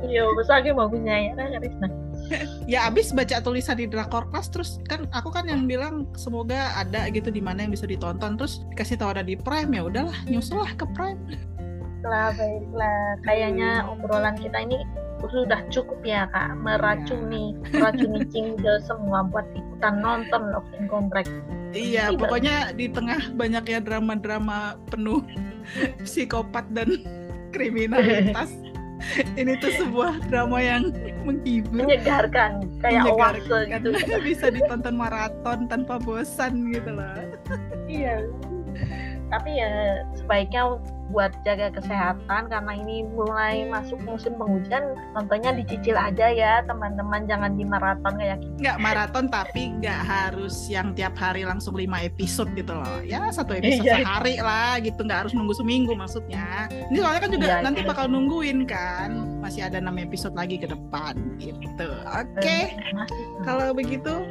iya 0.07 0.23
besar 0.39 0.63
bagusnya 0.63 1.15
ya 1.19 1.33
kan 1.35 1.47
Karisna 1.57 1.89
ya 2.73 2.79
abis 2.87 3.11
baca 3.11 3.43
tulisan 3.43 3.79
di 3.79 3.87
Drakor 3.91 4.29
Class 4.31 4.51
terus 4.51 4.79
kan 4.87 5.07
aku 5.11 5.31
kan 5.31 5.47
yang 5.51 5.67
bilang 5.67 6.07
semoga 6.15 6.75
ada 6.79 7.07
gitu 7.11 7.31
di 7.31 7.43
mana 7.43 7.67
yang 7.67 7.73
bisa 7.75 7.87
ditonton 7.87 8.39
terus 8.39 8.63
dikasih 8.75 8.99
tahu 8.99 9.15
ada 9.19 9.25
di 9.27 9.35
Prime 9.35 9.71
ya 9.75 9.83
udahlah 9.87 10.17
nyusul 10.31 10.63
lah 10.63 10.71
ke 10.79 10.87
Prime 10.95 11.19
lah 12.07 12.31
baiklah 12.39 13.19
kayaknya 13.27 13.83
obrolan 13.91 14.37
kita 14.39 14.63
ini 14.63 14.79
sudah 15.31 15.61
cukup 15.71 16.01
ya 16.03 16.27
kak. 16.31 16.57
Meracuni 16.61 17.59
meracuni 17.73 18.23
cingle 18.33 18.79
semua 18.85 19.27
buat 19.27 19.47
ikutan 19.55 20.01
nonton 20.01 20.53
Love 20.53 20.71
in 20.79 20.87
Contract 20.87 21.31
iya 21.77 22.09
Tidak. 22.11 22.21
pokoknya 22.21 22.57
di 22.73 22.87
tengah 22.89 23.21
banyaknya 23.37 23.79
drama-drama 23.85 24.81
penuh 24.89 25.21
psikopat 26.07 26.65
dan 26.73 26.97
kriminalitas. 27.55 28.51
Ini 29.37 29.61
tuh 29.61 29.77
sebuah 29.77 30.25
drama 30.33 30.57
yang 30.57 30.89
menghibur. 31.29 31.85
Menyegarkan 31.85 32.65
kayak 32.81 33.05
oase 33.13 33.69
gitu. 33.69 33.93
Bisa 34.25 34.49
ditonton 34.49 34.97
maraton 34.97 35.69
tanpa 35.69 36.01
bosan 36.01 36.73
gitu 36.73 36.97
loh. 36.97 37.13
Iya 37.85 38.25
tapi 39.31 39.59
ya 39.59 40.03
sebaiknya 40.15 40.79
buat 41.07 41.31
jaga 41.47 41.71
kesehatan 41.71 42.51
karena 42.51 42.73
ini 42.75 43.07
mulai 43.15 43.63
masuk 43.71 43.99
musim 44.03 44.35
penghujan 44.35 44.99
tentunya 45.15 45.51
dicicil 45.55 45.95
aja 45.95 46.27
ya 46.31 46.63
teman-teman. 46.67 47.31
Jangan 47.31 47.55
di 47.55 47.65
maraton 47.67 48.15
kayak 48.19 48.43
gitu. 48.43 48.67
Nggak 48.67 48.79
maraton 48.83 49.25
tapi 49.31 49.63
nggak 49.79 50.01
harus 50.03 50.67
yang 50.67 50.91
tiap 50.99 51.15
hari 51.15 51.47
langsung 51.47 51.79
lima 51.79 52.03
episode 52.03 52.51
gitu 52.59 52.75
loh. 52.75 52.99
Ya 53.07 53.23
satu 53.31 53.55
episode 53.55 53.87
iya. 53.87 54.03
sehari 54.03 54.43
lah 54.43 54.83
gitu. 54.83 55.07
Nggak 55.07 55.27
harus 55.27 55.33
nunggu 55.35 55.55
seminggu 55.55 55.95
maksudnya. 55.95 56.67
Ini 56.91 56.99
soalnya 56.99 57.23
kan 57.23 57.31
juga 57.31 57.47
iya, 57.47 57.63
nanti 57.63 57.81
gitu. 57.83 57.91
bakal 57.95 58.07
nungguin 58.11 58.67
kan. 58.67 59.39
Masih 59.39 59.63
ada 59.63 59.79
enam 59.79 59.95
episode 60.03 60.35
lagi 60.35 60.59
ke 60.59 60.67
depan 60.67 61.15
gitu. 61.39 61.89
Oke. 62.19 62.43
Okay. 62.43 62.63
kalau 63.47 63.71
begitu 63.71 64.27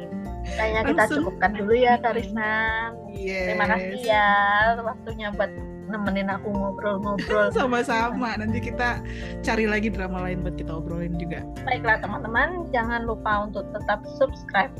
kayaknya 0.54 0.82
kita 0.94 1.04
cukupkan 1.18 1.50
dulu 1.58 1.74
ya 1.74 1.98
Karisna 1.98 2.94
yes. 3.10 3.50
terima 3.50 3.66
kasih 3.66 4.00
ya 4.06 4.28
waktunya 4.80 5.28
buat 5.34 5.50
nemenin 5.86 6.28
aku 6.30 6.50
ngobrol-ngobrol. 6.50 7.50
Sama-sama. 7.56 8.34
Nanti 8.38 8.58
kita 8.58 9.00
cari 9.42 9.64
lagi 9.70 9.88
drama 9.90 10.26
lain 10.26 10.42
buat 10.42 10.58
kita 10.58 10.82
obrolin 10.82 11.14
juga. 11.16 11.46
Baiklah 11.62 12.02
teman-teman, 12.02 12.66
jangan 12.74 13.06
lupa 13.06 13.46
untuk 13.46 13.66
tetap 13.70 14.02
subscribe 14.18 14.72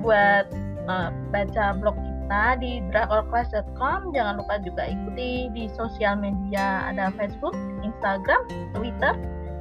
buat 0.00 0.48
uh, 0.88 1.12
baca 1.32 1.76
blog 1.78 1.96
kita 1.96 2.44
di 2.60 2.80
drakorclass.com. 2.92 4.12
Jangan 4.16 4.40
lupa 4.40 4.60
juga 4.64 4.88
ikuti 4.88 5.52
di 5.52 5.64
sosial 5.76 6.16
media 6.16 6.88
ada 6.88 7.12
Facebook, 7.20 7.52
Instagram, 7.84 8.48
Twitter, 8.72 9.14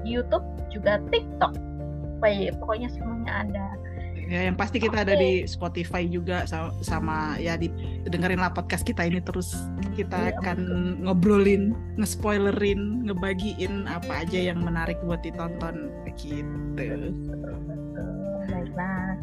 YouTube, 0.07 0.43
juga 0.71 0.99
TikTok. 1.11 1.55
Baik, 2.23 2.55
pokoknya 2.63 2.87
semuanya 2.87 3.43
ada 3.43 3.65
ya 4.33 4.49
yang 4.49 4.57
pasti 4.57 4.81
kita 4.81 5.05
ada 5.05 5.13
di 5.13 5.45
Spotify 5.45 6.09
juga 6.09 6.49
sama, 6.49 6.73
sama 6.81 7.17
ya 7.37 7.53
di 7.53 7.69
dengerin 8.09 8.41
lah 8.41 8.49
podcast 8.49 8.81
kita 8.81 9.05
ini 9.05 9.21
terus. 9.21 9.53
Kita 9.93 10.33
ya, 10.33 10.33
akan 10.41 10.57
betul. 10.57 11.05
ngobrolin 11.05 11.63
ngespoilerin 12.01 13.05
ngebagiin 13.05 13.85
apa 13.85 14.25
aja 14.25 14.49
yang 14.49 14.65
menarik 14.65 14.97
buat 15.05 15.21
ditonton. 15.21 15.93
Gitu. 16.17 17.13
Baiklah. 18.49 19.17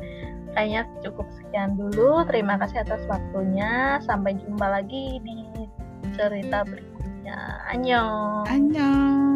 Kayaknya 0.55 0.83
cukup 1.03 1.27
sekian 1.35 1.75
dulu. 1.75 2.23
Terima 2.31 2.55
kasih 2.63 2.87
atas 2.87 3.03
waktunya. 3.11 3.99
Sampai 4.07 4.39
jumpa 4.39 4.67
lagi 4.67 5.19
di 5.27 5.67
cerita 6.15 6.63
berikutnya. 6.63 7.39
Annyeong. 7.71 8.47
Annyeong 8.47 9.30